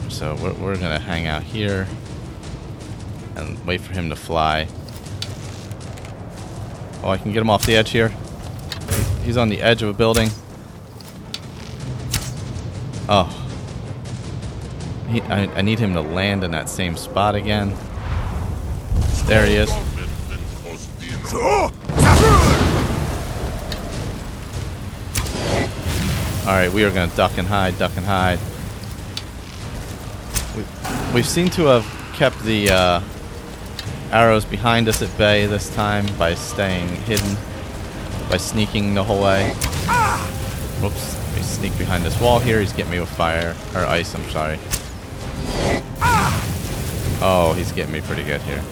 So 0.09 0.35
we're, 0.37 0.53
we're 0.55 0.77
going 0.77 0.93
to 0.93 0.99
hang 0.99 1.27
out 1.27 1.43
here 1.43 1.87
and 3.37 3.65
wait 3.67 3.81
for 3.81 3.93
him 3.93 4.09
to 4.09 4.17
fly. 4.17 4.69
Oh, 7.03 7.11
I 7.11 7.19
can 7.19 7.33
get 7.33 7.41
him 7.41 7.51
off 7.51 7.67
the 7.67 7.77
edge 7.77 7.91
here. 7.91 8.13
He's 9.23 9.37
on 9.37 9.49
the 9.49 9.61
edge 9.61 9.83
of 9.83 9.91
a 9.91 9.95
building. 9.95 10.31
Oh. 13.09 13.41
He, 15.09 15.21
I, 15.23 15.45
I 15.59 15.63
need 15.63 15.79
him 15.79 15.93
to 15.95 16.01
land 16.01 16.43
in 16.45 16.51
that 16.53 16.69
same 16.69 16.97
spot 16.97 17.35
again. 17.35 17.75
There 19.27 19.47
he 19.47 19.57
is. 19.57 19.71
Alright, 26.47 26.73
we 26.73 26.85
are 26.85 26.91
going 26.91 27.11
to 27.11 27.17
duck 27.17 27.39
and 27.39 27.49
hide, 27.49 27.79
duck 27.79 27.93
and 27.97 28.05
hide. 28.05 28.39
We, 30.57 30.65
we 31.15 31.23
seem 31.23 31.49
to 31.51 31.65
have 31.65 31.87
kept 32.15 32.39
the 32.45 32.71
uh, 32.71 33.01
arrows 34.11 34.45
behind 34.45 34.89
us 34.89 35.03
at 35.03 35.17
bay 35.19 35.47
this 35.47 35.75
time 35.75 36.07
by 36.19 36.35
staying 36.35 36.89
hidden, 37.03 37.37
by 38.31 38.37
sneaking 38.37 38.95
the 38.95 39.03
whole 39.03 39.23
way. 39.23 39.51
Whoops, 40.81 41.24
we 41.35 41.43
sneak 41.43 41.77
behind 41.79 42.05
this 42.05 42.21
wall 42.21 42.39
here. 42.39 42.61
He's 42.61 42.73
getting 42.73 42.93
me 42.93 43.01
with 43.01 43.09
fire, 43.09 43.55
or 43.75 43.85
ice, 43.87 44.15
I'm 44.15 44.29
sorry. 44.31 44.59
Oh, 47.21 47.55
he's 47.57 47.73
getting 47.73 47.93
me 47.93 48.01
pretty 48.01 48.23
good 48.25 48.43
here. 48.43 48.63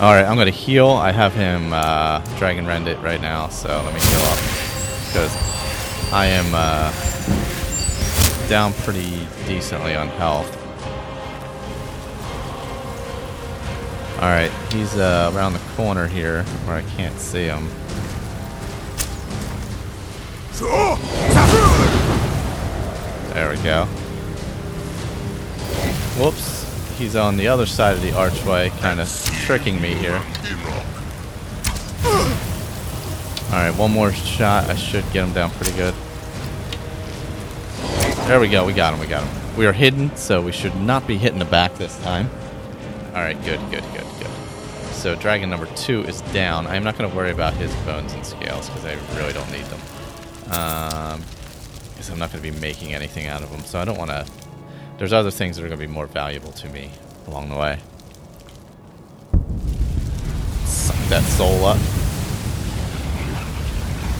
Alright, 0.00 0.26
I'm 0.26 0.36
gonna 0.36 0.50
heal. 0.50 0.88
I 0.88 1.12
have 1.12 1.34
him 1.34 1.72
uh, 1.72 2.18
Dragon 2.36 2.66
Rend 2.66 2.88
it 2.88 2.98
right 2.98 3.20
now, 3.20 3.48
so 3.48 3.68
let 3.68 3.94
me 3.94 4.00
heal 4.00 4.20
up. 4.20 4.38
Because 5.06 5.32
I 6.12 6.26
am 6.26 6.52
uh, 6.52 6.90
down 8.48 8.72
pretty 8.82 9.26
decently 9.46 9.94
on 9.94 10.08
health. 10.08 10.63
Alright, 14.24 14.52
he's 14.72 14.96
uh, 14.96 15.30
around 15.34 15.52
the 15.52 15.58
corner 15.76 16.06
here 16.06 16.44
where 16.64 16.76
I 16.76 16.82
can't 16.96 17.18
see 17.20 17.44
him. 17.44 17.68
There 23.34 23.50
we 23.50 23.56
go. 23.62 23.84
Whoops. 26.16 26.64
He's 26.96 27.16
on 27.16 27.36
the 27.36 27.48
other 27.48 27.66
side 27.66 27.96
of 27.96 28.02
the 28.02 28.16
archway, 28.16 28.70
kind 28.80 28.98
of 28.98 29.10
tricking 29.44 29.78
me 29.82 29.92
here. 29.92 30.22
Alright, 33.50 33.76
one 33.76 33.90
more 33.92 34.10
shot. 34.10 34.70
I 34.70 34.74
should 34.74 35.04
get 35.12 35.26
him 35.26 35.34
down 35.34 35.50
pretty 35.50 35.76
good. 35.76 35.92
There 38.26 38.40
we 38.40 38.48
go. 38.48 38.64
We 38.64 38.72
got 38.72 38.94
him. 38.94 39.00
We 39.00 39.06
got 39.06 39.22
him. 39.22 39.56
We 39.58 39.66
are 39.66 39.74
hidden, 39.74 40.16
so 40.16 40.40
we 40.40 40.52
should 40.52 40.76
not 40.76 41.06
be 41.06 41.18
hitting 41.18 41.40
the 41.40 41.44
back 41.44 41.74
this 41.74 41.98
time. 42.02 42.30
Alright, 43.14 43.42
good, 43.44 43.60
good, 43.70 43.84
good, 43.92 44.06
good. 44.18 44.30
So 44.92 45.14
dragon 45.14 45.48
number 45.50 45.66
two 45.76 46.02
is 46.02 46.20
down. 46.32 46.66
I'm 46.66 46.82
not 46.82 46.98
going 46.98 47.08
to 47.08 47.16
worry 47.16 47.30
about 47.30 47.54
his 47.54 47.74
bones 47.86 48.12
and 48.12 48.26
scales, 48.26 48.68
because 48.68 48.84
I 48.84 48.94
really 49.16 49.32
don't 49.32 49.50
need 49.52 49.64
them. 49.66 49.80
Um, 50.52 51.22
because 51.90 52.10
I'm 52.10 52.18
not 52.18 52.32
going 52.32 52.42
to 52.42 52.50
be 52.50 52.58
making 52.60 52.92
anything 52.92 53.26
out 53.26 53.42
of 53.42 53.50
them, 53.50 53.60
so 53.60 53.78
I 53.78 53.84
don't 53.84 53.98
want 53.98 54.10
to 54.10 54.26
there's 54.98 55.12
other 55.12 55.30
things 55.30 55.56
that 55.56 55.64
are 55.64 55.68
going 55.68 55.80
to 55.80 55.86
be 55.86 55.92
more 55.92 56.06
valuable 56.06 56.52
to 56.52 56.68
me 56.68 56.90
along 57.26 57.48
the 57.48 57.56
way. 57.56 57.78
Suck 60.64 60.96
that 61.08 61.22
soul 61.22 61.64
up. 61.64 61.78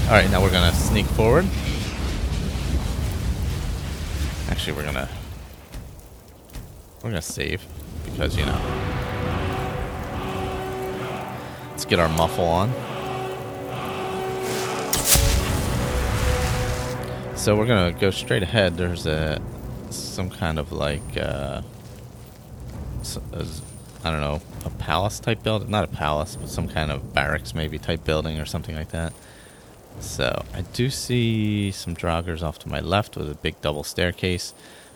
Alright, 0.07 0.31
now 0.31 0.43
we're 0.43 0.51
going 0.51 0.69
to 0.69 0.77
sneak 0.77 1.07
forward. 1.07 1.47
Actually, 4.51 4.73
we're 4.73 4.83
going 4.83 4.95
to... 4.95 5.09
We're 6.97 7.11
going 7.11 7.15
to 7.15 7.23
save. 7.23 7.65
Because, 8.05 8.37
you 8.37 8.47
know... 8.47 8.61
Let's 11.71 11.85
get 11.85 11.99
our 11.99 12.09
muffle 12.09 12.45
on. 12.45 12.73
So 17.37 17.57
we're 17.57 17.67
to 17.67 17.99
go 18.01 18.11
straight 18.11 18.43
ahead. 18.43 18.77
There's 18.79 19.07
a 19.07 19.39
some 19.91 20.31
kind 20.31 20.59
of 20.59 20.73
like 20.73 21.17
uh, 21.19 21.63
I 24.05 24.11
don't 24.11 24.21
know 24.21 24.41
a 24.65 24.71
palace 24.71 25.21
type 25.21 25.43
building, 25.43 25.71
not 25.71 25.85
a 25.85 25.89
palace, 25.89 26.37
but 26.37 26.49
some 26.49 26.69
kind 26.69 26.91
of 26.91 27.13
barracks 27.13 27.55
maybe 27.55 27.79
type 27.79 28.05
building 28.05 28.41
or 28.41 28.47
something 28.47 28.75
like 28.75 28.93
that. 28.93 29.13
So 30.01 30.45
I 30.55 30.63
do 30.63 30.91
see 30.91 31.71
some 31.71 31.95
Draugrs 31.95 32.43
off 32.43 32.59
to 32.61 32.69
my 32.69 32.81
left 32.81 33.17
with 33.17 33.31
a 33.31 33.35
big 33.35 33.61
double 33.61 33.85
staircase, 33.85 34.55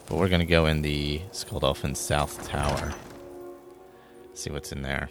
but 0.09 0.17
we're 0.17 0.29
gonna 0.29 0.47
go 0.47 0.67
in 0.67 0.81
the 0.83 1.21
Skuldafn 1.33 1.95
South 1.95 2.49
Tower. 2.49 2.95
See 4.33 4.51
what's 4.51 4.73
in 4.73 4.83
there. 4.83 5.11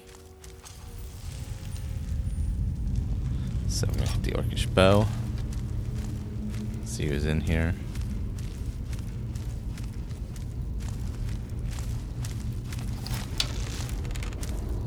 So 3.67 3.87
I'm 3.87 3.93
gonna 3.93 4.09
hit 4.09 4.23
the 4.23 4.31
Orcish 4.31 4.73
Bow. 4.73 5.05
See 6.85 7.05
who's 7.05 7.25
in 7.25 7.41
here. 7.41 7.75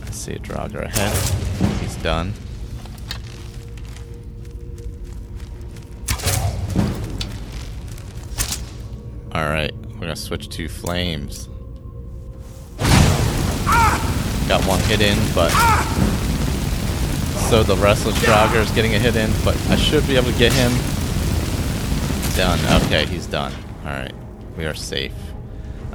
I 0.04 0.10
see 0.10 0.32
a 0.32 0.38
Draugr 0.40 0.82
ahead. 0.82 1.80
He's 1.80 1.94
done. 1.96 2.34
Alright, 9.32 9.72
we're 10.00 10.06
gonna 10.06 10.16
switch 10.16 10.48
to 10.48 10.66
flames. 10.66 11.46
Got 14.48 14.64
one 14.64 14.80
hit 14.80 15.02
in, 15.02 15.18
but 15.34 15.50
so 17.50 17.62
the 17.62 17.76
restless 17.76 18.16
Draugr 18.20 18.62
is 18.62 18.70
getting 18.70 18.94
a 18.94 18.98
hit 18.98 19.14
in, 19.14 19.30
but 19.44 19.60
I 19.68 19.76
should 19.76 20.06
be 20.06 20.16
able 20.16 20.32
to 20.32 20.38
get 20.38 20.54
him. 20.54 20.72
Done. 22.34 22.82
Okay, 22.84 23.04
he's 23.04 23.26
done. 23.26 23.52
Alright, 23.84 24.14
we 24.56 24.64
are 24.64 24.72
safe. 24.72 25.12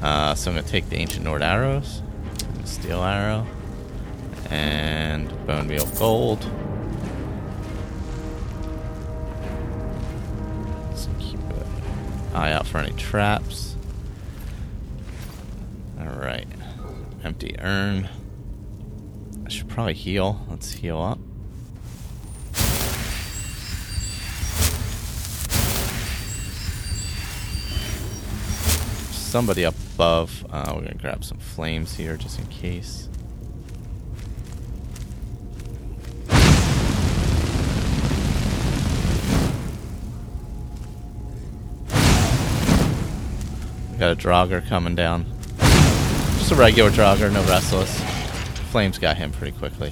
Uh, 0.04 0.36
so 0.36 0.52
I'm 0.52 0.58
gonna 0.58 0.68
take 0.68 0.88
the 0.90 0.98
ancient 0.98 1.26
Nord 1.26 1.42
arrows, 1.42 2.04
steel 2.64 3.04
arrow, 3.04 3.48
and 4.52 5.28
bone 5.48 5.66
meal 5.68 5.88
gold. 5.98 6.48
Eye 12.36 12.52
out 12.52 12.68
for 12.68 12.78
any 12.80 12.92
traps. 12.92 13.75
Empty 17.36 17.60
urn. 17.60 18.08
I 19.46 19.50
should 19.50 19.68
probably 19.68 19.94
heal. 19.94 20.48
Let's 20.50 20.72
heal 20.72 21.02
up. 21.02 21.20
Somebody 29.12 29.64
above. 29.64 30.46
Uh, 30.50 30.72
we're 30.76 30.84
gonna 30.84 30.94
grab 30.94 31.26
some 31.26 31.40
flames 31.40 31.96
here 31.96 32.16
just 32.16 32.40
in 32.40 32.46
case. 32.46 33.10
Got 44.00 44.12
a 44.12 44.16
Draugr 44.16 44.66
coming 44.70 44.96
down. 44.96 45.35
Just 46.46 46.60
a 46.60 46.62
regular 46.62 46.92
Draugr, 46.92 47.34
no 47.34 47.42
restless. 47.46 48.00
Flames 48.70 49.00
got 49.00 49.18
him 49.18 49.32
pretty 49.32 49.58
quickly. 49.58 49.92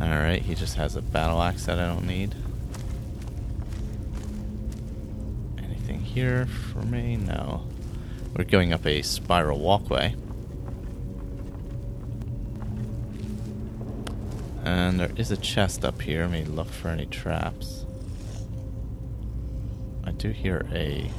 Alright, 0.00 0.42
he 0.42 0.54
just 0.54 0.76
has 0.76 0.94
a 0.94 1.02
battle 1.02 1.42
axe 1.42 1.64
that 1.64 1.80
I 1.80 1.86
don't 1.88 2.06
need. 2.06 2.36
Anything 5.58 5.98
here 5.98 6.46
for 6.46 6.82
me? 6.82 7.16
No. 7.16 7.66
We're 8.36 8.44
going 8.44 8.72
up 8.72 8.86
a 8.86 9.02
spiral 9.02 9.58
walkway. 9.58 10.14
And 14.62 15.00
there 15.00 15.10
is 15.16 15.32
a 15.32 15.36
chest 15.36 15.84
up 15.84 16.00
here. 16.00 16.20
Let 16.20 16.30
me 16.30 16.44
look 16.44 16.68
for 16.68 16.86
any 16.86 17.06
traps. 17.06 17.84
I 20.04 20.12
do 20.12 20.30
hear 20.30 20.68
a 20.72 21.10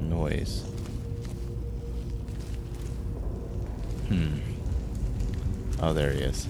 noise. 0.00 0.62
Hmm. 4.08 4.38
Oh, 5.80 5.92
there 5.92 6.12
he 6.12 6.20
is. 6.20 6.46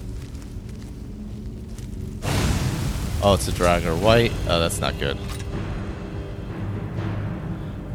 Oh, 3.23 3.35
it's 3.35 3.49
a 3.49 3.53
Draugr 3.53 4.01
Wight. 4.01 4.33
Oh, 4.49 4.61
that's 4.61 4.79
not 4.79 4.99
good. 4.99 5.19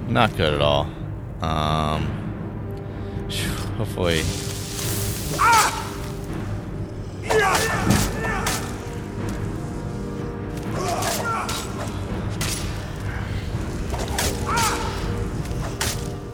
Not 0.07 0.35
good 0.35 0.53
at 0.53 0.61
all. 0.61 0.87
Um. 1.41 2.05
Hopefully. 3.77 4.23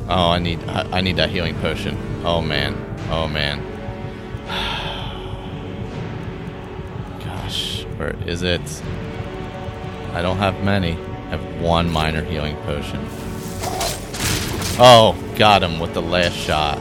Oh, 0.09 0.29
I 0.31 0.39
need 0.39 0.63
I, 0.67 0.97
I 0.97 1.01
need 1.01 1.17
that 1.17 1.29
healing 1.29 1.55
potion. 1.55 1.97
Oh 2.23 2.41
man. 2.41 2.86
Oh 3.09 3.27
man. 3.27 3.61
Gosh, 7.23 7.83
where 7.97 8.15
is 8.25 8.43
it? 8.43 8.61
I 10.13 10.21
don't 10.21 10.37
have 10.37 10.63
many. 10.63 10.93
I 10.93 11.37
have 11.37 11.61
one 11.61 11.91
minor 11.91 12.23
healing 12.23 12.55
potion. 12.57 13.05
Oh, 14.79 15.15
got 15.37 15.63
him 15.63 15.79
with 15.79 15.93
the 15.93 16.01
last 16.01 16.35
shot. 16.35 16.79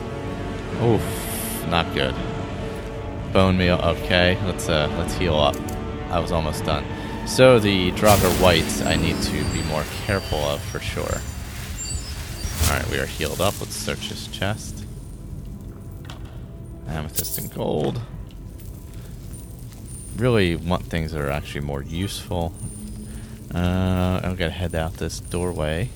Oof, 0.83 1.67
not 1.69 1.93
good. 1.95 2.15
Bone 3.33 3.59
meal. 3.59 3.79
Okay, 3.83 4.39
let's 4.47 4.69
uh 4.69 4.89
let's 4.99 5.15
heal 5.15 5.37
up. 5.37 5.57
I 6.11 6.19
was 6.19 6.33
almost 6.33 6.65
done. 6.65 6.85
So 7.27 7.59
the 7.59 7.91
Draugr 7.93 8.41
wights 8.41 8.83
I 8.83 8.97
need 8.97 9.21
to 9.23 9.45
be 9.53 9.63
more 9.65 9.85
careful 10.07 10.39
of 10.39 10.63
for 10.63 10.79
sure. 10.79 11.21
Alright, 12.71 12.89
we 12.91 12.99
are 12.99 13.07
healed 13.07 13.41
up. 13.41 13.61
Let's 13.61 13.77
search 13.77 14.09
his 14.09 14.29
chest. 14.29 14.86
Amethyst 16.89 17.39
and 17.39 17.53
gold. 17.53 18.01
Really 20.17 20.57
want 20.57 20.85
things 20.85 21.13
that 21.13 21.21
are 21.21 21.31
actually 21.31 21.61
more 21.61 21.83
useful. 21.83 22.55
Uh, 23.55 24.21
I'm 24.23 24.37
gonna 24.37 24.51
head 24.51 24.75
out 24.75 24.95
this 24.95 25.21
doorway. 25.21 25.91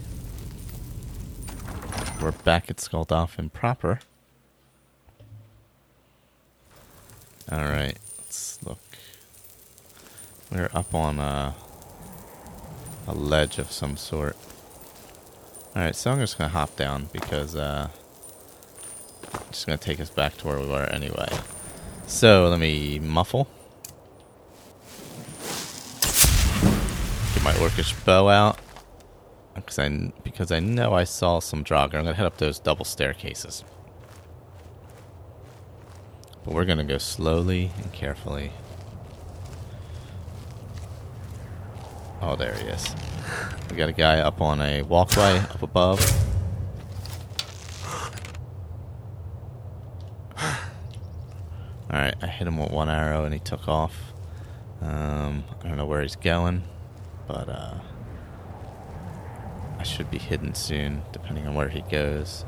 We're 2.21 2.33
back 2.33 2.71
at 2.71 2.77
Skuldafn 2.77 3.53
proper. 3.53 4.01
Alright, 7.51 7.99
let's 8.19 8.59
look. 8.65 8.79
We're 10.53 10.71
up 10.75 10.95
on 10.95 11.19
a, 11.19 11.55
a 13.07 13.15
ledge 13.15 13.59
of 13.59 13.73
some 13.73 13.97
sort. 13.97 14.37
Alright, 15.75 15.97
so 15.97 16.13
I'm 16.13 16.19
just 16.19 16.37
gonna 16.37 16.51
hop 16.51 16.77
down 16.77 17.09
because 17.13 17.57
uh 17.57 17.89
just 19.51 19.67
gonna 19.67 19.79
take 19.79 20.01
us 20.01 20.11
back 20.11 20.37
to 20.39 20.47
where 20.47 20.59
we 20.59 20.67
were 20.67 20.85
anyway. 20.85 21.29
So 22.07 22.49
let 22.49 22.59
me 22.59 22.99
muffle. 22.99 23.49
Get 27.35 27.45
my 27.45 27.53
orcish 27.55 28.05
bow 28.05 28.29
out. 28.29 28.59
Because 29.55 29.79
I, 29.79 30.13
because 30.23 30.51
I 30.51 30.61
know 30.61 30.95
I 30.95 31.05
saw 31.05 31.39
some 31.41 31.65
Draugr. 31.65 31.95
I'm 31.95 32.05
gonna 32.05 32.15
head 32.15 32.27
up 32.27 32.39
those 32.39 32.59
double 32.59 32.85
staircases. 32.85 33.65
But 36.45 36.55
we're 36.55 36.65
gonna 36.65 36.85
go 36.85 36.99
slowly 36.99 37.71
and 37.83 37.93
carefully. 37.93 38.53
Oh, 42.23 42.37
there 42.37 42.55
he 42.55 42.69
is. 42.69 42.95
We 43.71 43.77
got 43.77 43.89
a 43.89 43.93
guy 43.93 44.19
up 44.21 44.41
on 44.41 44.61
a 44.61 44.83
walkway 44.83 45.39
up 45.39 45.63
above. 45.63 46.01
Alright, 51.93 52.15
I 52.23 52.29
hit 52.29 52.47
him 52.47 52.57
with 52.57 52.71
one 52.71 52.89
arrow 52.89 53.25
and 53.25 53.35
he 53.35 53.41
took 53.41 53.67
off. 53.67 54.13
Um, 54.81 55.43
I 55.61 55.69
don't 55.69 55.77
know 55.77 55.87
where 55.87 56.03
he's 56.03 56.15
going, 56.15 56.63
but 57.27 57.49
uh, 57.49 57.75
I 59.77 59.83
should 59.83 60.09
be 60.09 60.19
hidden 60.19 60.55
soon, 60.55 61.03
depending 61.11 61.49
on 61.49 61.57
where 61.57 61.69
he 61.69 61.81
goes. 61.81 62.45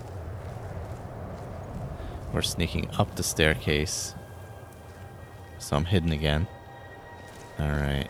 We're 2.32 2.43
sneaking 2.43 2.88
up 2.99 3.16
the 3.16 3.24
staircase, 3.24 4.14
so 5.59 5.76
I'm 5.76 5.86
hidden 5.86 6.12
again. 6.12 6.47
Alright. 7.59 8.09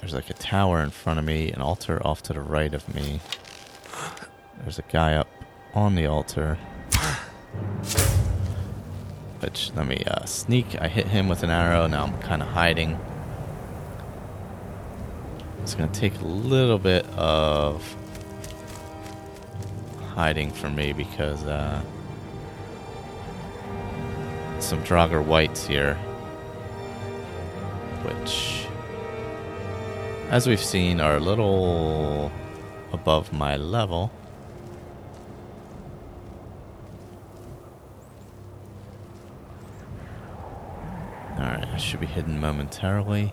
There's 0.00 0.14
like 0.14 0.30
a 0.30 0.34
tower 0.34 0.82
in 0.82 0.90
front 0.90 1.18
of 1.18 1.24
me, 1.26 1.52
an 1.52 1.60
altar 1.60 2.04
off 2.06 2.22
to 2.24 2.32
the 2.32 2.40
right 2.40 2.72
of 2.72 2.94
me. 2.94 3.20
There's 4.62 4.78
a 4.78 4.84
guy 4.90 5.14
up 5.14 5.28
on 5.76 5.94
the 5.94 6.06
altar. 6.06 6.56
Which, 9.40 9.70
let 9.76 9.86
me 9.86 10.02
uh, 10.06 10.24
sneak. 10.24 10.80
I 10.80 10.88
hit 10.88 11.06
him 11.06 11.28
with 11.28 11.42
an 11.42 11.50
arrow. 11.50 11.86
Now 11.86 12.04
I'm 12.04 12.18
kind 12.20 12.42
of 12.42 12.48
hiding. 12.48 12.98
It's 15.62 15.74
going 15.74 15.90
to 15.90 16.00
take 16.00 16.18
a 16.20 16.24
little 16.24 16.78
bit 16.78 17.04
of 17.10 17.94
hiding 20.14 20.50
for 20.50 20.70
me 20.70 20.94
because 20.94 21.44
uh, 21.44 21.82
some 24.60 24.82
Draugr 24.82 25.22
wights 25.22 25.66
here, 25.66 25.94
which, 28.02 28.66
as 30.30 30.46
we've 30.46 30.58
seen, 30.58 31.00
are 31.00 31.16
a 31.16 31.20
little 31.20 32.32
above 32.92 33.30
my 33.32 33.56
level. 33.56 34.10
Alright, 41.38 41.66
I 41.68 41.76
should 41.96 42.08
be 42.08 42.14
hidden 42.14 42.38
momentarily. 42.38 43.32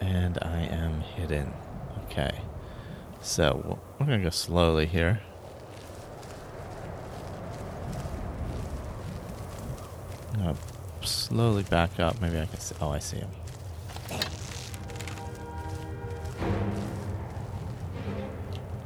And 0.00 0.38
I 0.40 0.60
am 0.60 1.02
hidden. 1.02 1.52
Okay. 2.04 2.40
So, 3.20 3.78
we're 3.98 4.06
going 4.06 4.20
to 4.20 4.24
go 4.24 4.30
slowly 4.30 4.86
here. 4.86 5.20
To 10.32 10.56
slowly 11.02 11.64
back 11.64 12.00
up. 12.00 12.18
Maybe 12.22 12.40
I 12.40 12.46
can 12.46 12.58
see. 12.58 12.74
Oh, 12.80 12.88
I 12.88 12.98
see 12.98 13.18
him. 13.18 13.28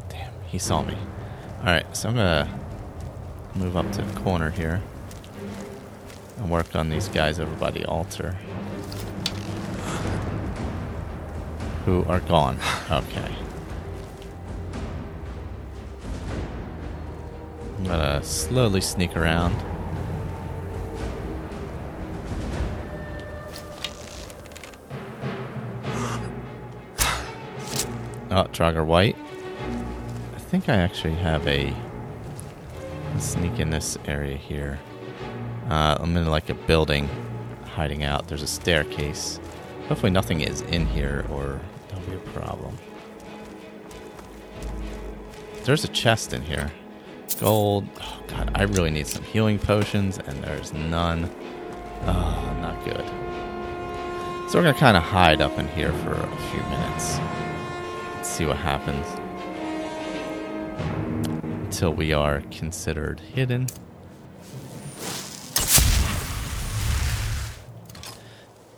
Damn, 0.09 0.33
he 0.47 0.59
saw 0.59 0.83
me. 0.83 0.97
Alright, 1.59 1.97
so 1.97 2.09
I'm 2.09 2.17
going 2.17 2.47
to 2.47 3.59
move 3.59 3.77
up 3.77 3.93
to 3.93 4.03
the 4.03 4.21
corner 4.21 4.51
here 4.51 4.83
and 6.43 6.51
work 6.51 6.75
on 6.75 6.91
these 6.91 7.09
guys 7.09 7.39
over 7.39 7.55
by 7.55 7.71
the 7.71 7.85
altar. 7.87 8.33
Who 11.85 12.05
are 12.05 12.21
gone. 12.21 12.59
Okay. 12.91 13.35
I'm 17.79 17.85
gonna 17.85 18.23
slowly 18.23 18.81
sneak 18.81 19.17
around. 19.17 19.55
Oh, 28.35 28.45
Draugr 28.45 28.87
Wight. 28.87 29.17
I 30.35 30.39
think 30.39 30.69
I 30.69 30.77
actually 30.77 31.15
have 31.15 31.47
a 31.47 31.75
sneak 33.19 33.61
in 33.61 33.71
this 33.71 33.99
area 34.07 34.37
here. 34.37 34.79
Uh, 35.73 35.97
I'm 36.01 36.15
in 36.19 36.27
like 36.27 36.51
a 36.51 36.55
building 36.55 37.09
hiding 37.65 38.05
out. 38.05 38.29
There's 38.29 38.43
a 38.43 38.47
staircase. 38.47 39.41
Hopefully 39.89 40.13
nothing 40.13 40.43
is 40.43 40.61
in 40.61 40.85
here 40.85 41.25
or 41.31 41.59
that'll 41.89 42.11
be 42.11 42.15
a 42.15 42.31
problem. 42.39 42.77
There's 45.65 45.83
a 45.83 45.89
chest 45.89 46.35
in 46.35 46.43
here. 46.43 46.71
Gold. 47.41 47.89
Oh 48.03 48.23
god, 48.27 48.51
I 48.55 48.65
really 48.65 48.91
need 48.91 49.07
some 49.07 49.25
healing 49.25 49.59
potions 49.59 50.19
and 50.19 50.45
there's 50.45 50.75
none. 50.75 51.31
Oh, 52.03 52.59
not 52.61 52.85
good. 52.85 53.07
So 54.51 54.59
we're 54.59 54.65
gonna 54.65 54.75
kind 54.75 54.99
of 54.99 55.03
hide 55.03 55.41
up 55.41 55.59
in 55.59 55.69
here 55.69 55.95
for 55.95 56.13
a 56.13 56.37
few 56.51 56.61
minutes. 56.65 57.19
Let's 58.17 58.29
see 58.29 58.45
what 58.45 58.59
happens. 58.59 59.07
Until 61.65 61.95
we 61.95 62.13
are 62.13 62.43
considered 62.51 63.21
hidden. 63.21 63.69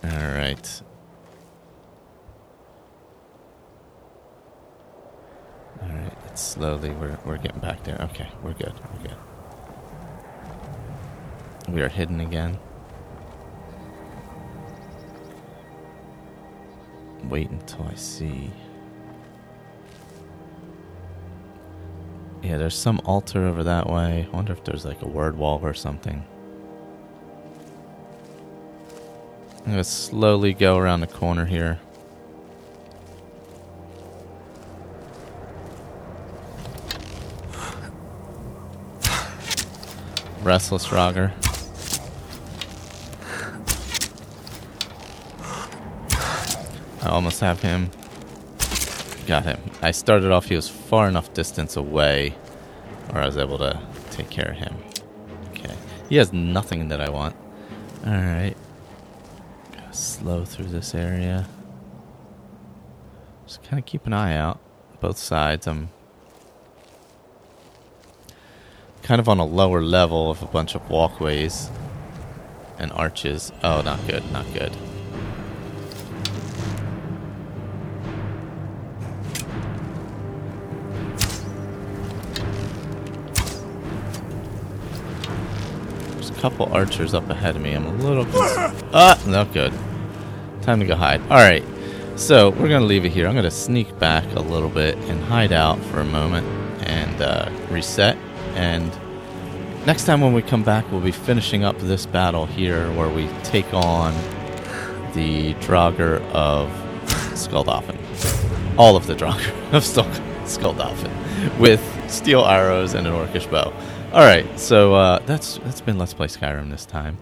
All 0.04 0.10
right. 0.10 0.82
All 5.82 5.88
right. 5.88 6.12
It's 6.26 6.42
slowly. 6.42 6.90
We're 6.90 7.18
we're 7.24 7.38
getting 7.38 7.60
back 7.60 7.82
there. 7.84 7.96
Okay, 8.00 8.28
we're 8.42 8.52
good. 8.52 8.74
We're 8.92 9.08
good. 9.08 9.16
We 11.68 11.80
are 11.80 11.88
hidden 11.88 12.20
again. 12.20 12.58
Wait 17.24 17.48
until 17.48 17.84
I 17.84 17.94
see. 17.94 18.50
Yeah, 22.42 22.58
there's 22.58 22.76
some 22.76 23.00
altar 23.06 23.46
over 23.46 23.64
that 23.64 23.88
way. 23.88 24.28
I 24.30 24.36
wonder 24.36 24.52
if 24.52 24.62
there's 24.64 24.84
like 24.84 25.00
a 25.00 25.08
word 25.08 25.38
wall 25.38 25.60
or 25.62 25.72
something. 25.72 26.26
I'm 29.64 29.72
going 29.72 29.82
to 29.82 29.84
slowly 29.84 30.52
go 30.52 30.76
around 30.76 31.00
the 31.00 31.06
corner 31.06 31.46
here. 31.46 31.80
Restless 40.42 40.86
Draugr. 40.86 41.32
I 47.02 47.08
almost 47.08 47.40
have 47.40 47.62
him. 47.62 47.90
Got 49.26 49.44
him. 49.44 49.58
I 49.80 49.92
started 49.92 50.30
off, 50.30 50.44
he 50.44 50.56
was 50.56 50.68
far 50.68 51.08
enough 51.08 51.32
distance 51.32 51.76
away 51.76 52.34
where 53.08 53.22
I 53.22 53.26
was 53.26 53.38
able 53.38 53.56
to 53.58 53.80
take 54.10 54.28
care 54.28 54.50
of 54.50 54.58
him. 54.58 54.76
Okay. 55.52 55.74
He 56.10 56.16
has 56.16 56.34
nothing 56.34 56.88
that 56.88 57.00
I 57.00 57.08
want. 57.08 57.34
Alright 58.06 58.58
slow 60.24 60.42
through 60.42 60.64
this 60.64 60.94
area. 60.94 61.46
Just 63.46 63.62
kind 63.62 63.78
of 63.78 63.84
keep 63.84 64.06
an 64.06 64.14
eye 64.14 64.34
out 64.34 64.58
both 64.98 65.18
sides. 65.18 65.66
I'm 65.66 65.90
kind 69.02 69.20
of 69.20 69.28
on 69.28 69.38
a 69.38 69.44
lower 69.44 69.82
level 69.82 70.30
of 70.30 70.42
a 70.42 70.46
bunch 70.46 70.74
of 70.74 70.88
walkways 70.88 71.68
and 72.78 72.90
arches. 72.92 73.52
Oh, 73.62 73.82
not 73.82 74.00
good, 74.06 74.24
not 74.32 74.46
good. 74.54 74.72
There's 86.12 86.30
a 86.30 86.34
couple 86.40 86.72
archers 86.72 87.12
up 87.12 87.28
ahead 87.28 87.56
of 87.56 87.60
me. 87.60 87.74
I'm 87.74 87.84
a 87.84 87.92
little. 87.92 88.24
ah, 88.94 89.22
not 89.26 89.52
good. 89.52 89.74
Time 90.64 90.80
to 90.80 90.86
go 90.86 90.96
hide. 90.96 91.20
Alright, 91.24 91.62
so 92.16 92.48
we're 92.48 92.68
going 92.68 92.80
to 92.80 92.86
leave 92.86 93.04
it 93.04 93.12
here. 93.12 93.26
I'm 93.26 93.34
going 93.34 93.44
to 93.44 93.50
sneak 93.50 93.98
back 93.98 94.24
a 94.34 94.40
little 94.40 94.70
bit 94.70 94.96
and 94.96 95.22
hide 95.24 95.52
out 95.52 95.78
for 95.84 96.00
a 96.00 96.04
moment 96.06 96.46
and 96.88 97.20
uh, 97.20 97.50
reset. 97.68 98.16
And 98.54 98.90
next 99.84 100.06
time 100.06 100.22
when 100.22 100.32
we 100.32 100.40
come 100.40 100.62
back, 100.62 100.90
we'll 100.90 101.02
be 101.02 101.12
finishing 101.12 101.64
up 101.64 101.78
this 101.80 102.06
battle 102.06 102.46
here 102.46 102.90
where 102.92 103.10
we 103.10 103.28
take 103.42 103.74
on 103.74 104.14
the 105.12 105.52
Draugr 105.56 106.22
of 106.30 106.70
Skuldafn. 107.34 107.98
All 108.78 108.96
of 108.96 109.06
the 109.06 109.14
Draugr 109.14 109.50
of 109.74 109.84
Skuldafn 109.84 111.58
with 111.58 112.10
steel 112.10 112.46
arrows 112.46 112.94
and 112.94 113.06
an 113.06 113.12
orcish 113.12 113.50
bow. 113.50 113.70
All 114.14 114.24
right, 114.24 114.46
so 114.58 114.94
uh, 114.94 115.18
that's 115.26 115.58
that's 115.58 115.82
been 115.82 115.98
Let's 115.98 116.14
Play 116.14 116.28
Skyrim 116.28 116.70
this 116.70 116.86
time. 116.86 117.18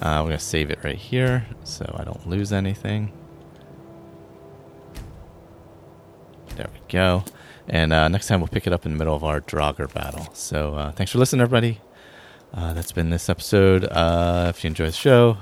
Uh, 0.00 0.20
we're 0.22 0.28
going 0.28 0.38
to 0.38 0.44
save 0.44 0.70
it 0.70 0.78
right 0.82 0.96
here 0.96 1.46
so 1.62 1.94
I 1.98 2.04
don't 2.04 2.26
lose 2.26 2.52
anything. 2.52 3.12
There 6.56 6.68
we 6.72 6.80
go. 6.88 7.24
And 7.68 7.92
uh, 7.92 8.08
next 8.08 8.26
time 8.26 8.40
we'll 8.40 8.48
pick 8.48 8.66
it 8.66 8.72
up 8.72 8.86
in 8.86 8.92
the 8.92 8.98
middle 8.98 9.14
of 9.14 9.22
our 9.24 9.40
Draugr 9.40 9.92
battle. 9.92 10.28
So 10.32 10.74
uh, 10.74 10.92
thanks 10.92 11.12
for 11.12 11.18
listening, 11.18 11.42
everybody. 11.42 11.80
Uh, 12.52 12.72
that's 12.72 12.92
been 12.92 13.10
this 13.10 13.28
episode. 13.28 13.84
Uh, 13.84 14.46
if 14.48 14.64
you 14.64 14.68
enjoy 14.68 14.86
the 14.86 14.92
show, 14.92 15.36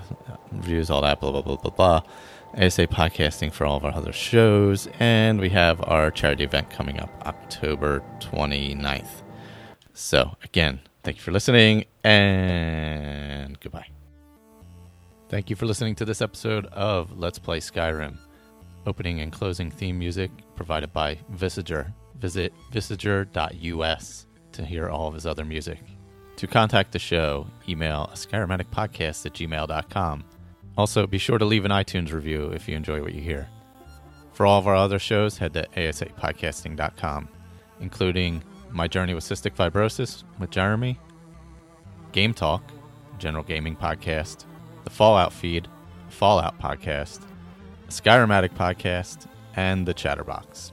reviews, 0.52 0.90
all 0.90 1.00
that, 1.02 1.20
blah, 1.20 1.30
blah, 1.30 1.42
blah, 1.42 1.56
blah, 1.56 1.70
blah. 1.70 2.02
ASA 2.54 2.86
podcasting 2.86 3.52
for 3.52 3.64
all 3.64 3.76
of 3.76 3.84
our 3.84 3.94
other 3.94 4.12
shows. 4.12 4.88
And 4.98 5.40
we 5.40 5.50
have 5.50 5.82
our 5.84 6.10
charity 6.10 6.44
event 6.44 6.70
coming 6.70 6.98
up 7.00 7.10
October 7.26 8.02
29th. 8.20 9.22
So, 9.94 10.36
again, 10.44 10.80
thank 11.02 11.16
you 11.16 11.22
for 11.22 11.32
listening 11.32 11.84
and 12.04 13.58
goodbye. 13.60 13.97
Thank 15.28 15.50
you 15.50 15.56
for 15.56 15.66
listening 15.66 15.94
to 15.96 16.06
this 16.06 16.22
episode 16.22 16.64
of 16.66 17.18
Let's 17.18 17.38
Play 17.38 17.60
Skyrim. 17.60 18.16
Opening 18.86 19.20
and 19.20 19.30
closing 19.30 19.70
theme 19.70 19.98
music 19.98 20.30
provided 20.56 20.90
by 20.92 21.18
Visager. 21.34 21.92
Visit 22.18 22.54
visager.us 22.72 24.26
to 24.52 24.64
hear 24.64 24.88
all 24.88 25.06
of 25.06 25.14
his 25.14 25.26
other 25.26 25.44
music. 25.44 25.80
To 26.36 26.46
contact 26.46 26.92
the 26.92 26.98
show, 26.98 27.46
email 27.68 28.10
skyrimaddictpodcast 28.14 29.26
at 29.26 29.34
gmail.com. 29.34 30.24
Also, 30.78 31.06
be 31.06 31.18
sure 31.18 31.36
to 31.36 31.44
leave 31.44 31.66
an 31.66 31.72
iTunes 31.72 32.12
review 32.12 32.46
if 32.52 32.66
you 32.66 32.74
enjoy 32.74 33.02
what 33.02 33.12
you 33.12 33.20
hear. 33.20 33.48
For 34.32 34.46
all 34.46 34.58
of 34.58 34.66
our 34.66 34.76
other 34.76 34.98
shows, 34.98 35.36
head 35.36 35.52
to 35.54 35.66
asapodcasting.com, 35.76 37.28
including 37.80 38.42
My 38.70 38.88
Journey 38.88 39.12
with 39.12 39.24
Cystic 39.24 39.56
Fibrosis 39.56 40.24
with 40.38 40.50
Jeremy, 40.50 40.98
Game 42.12 42.32
Talk, 42.32 42.62
general 43.18 43.44
gaming 43.44 43.76
podcast, 43.76 44.44
the 44.84 44.90
Fallout 44.90 45.32
feed, 45.32 45.68
Fallout 46.08 46.58
podcast, 46.60 47.20
Skyrim 47.88 48.32
Addict 48.32 48.56
Podcast, 48.56 49.26
and 49.54 49.86
the 49.86 49.94
Chatterbox. 49.94 50.72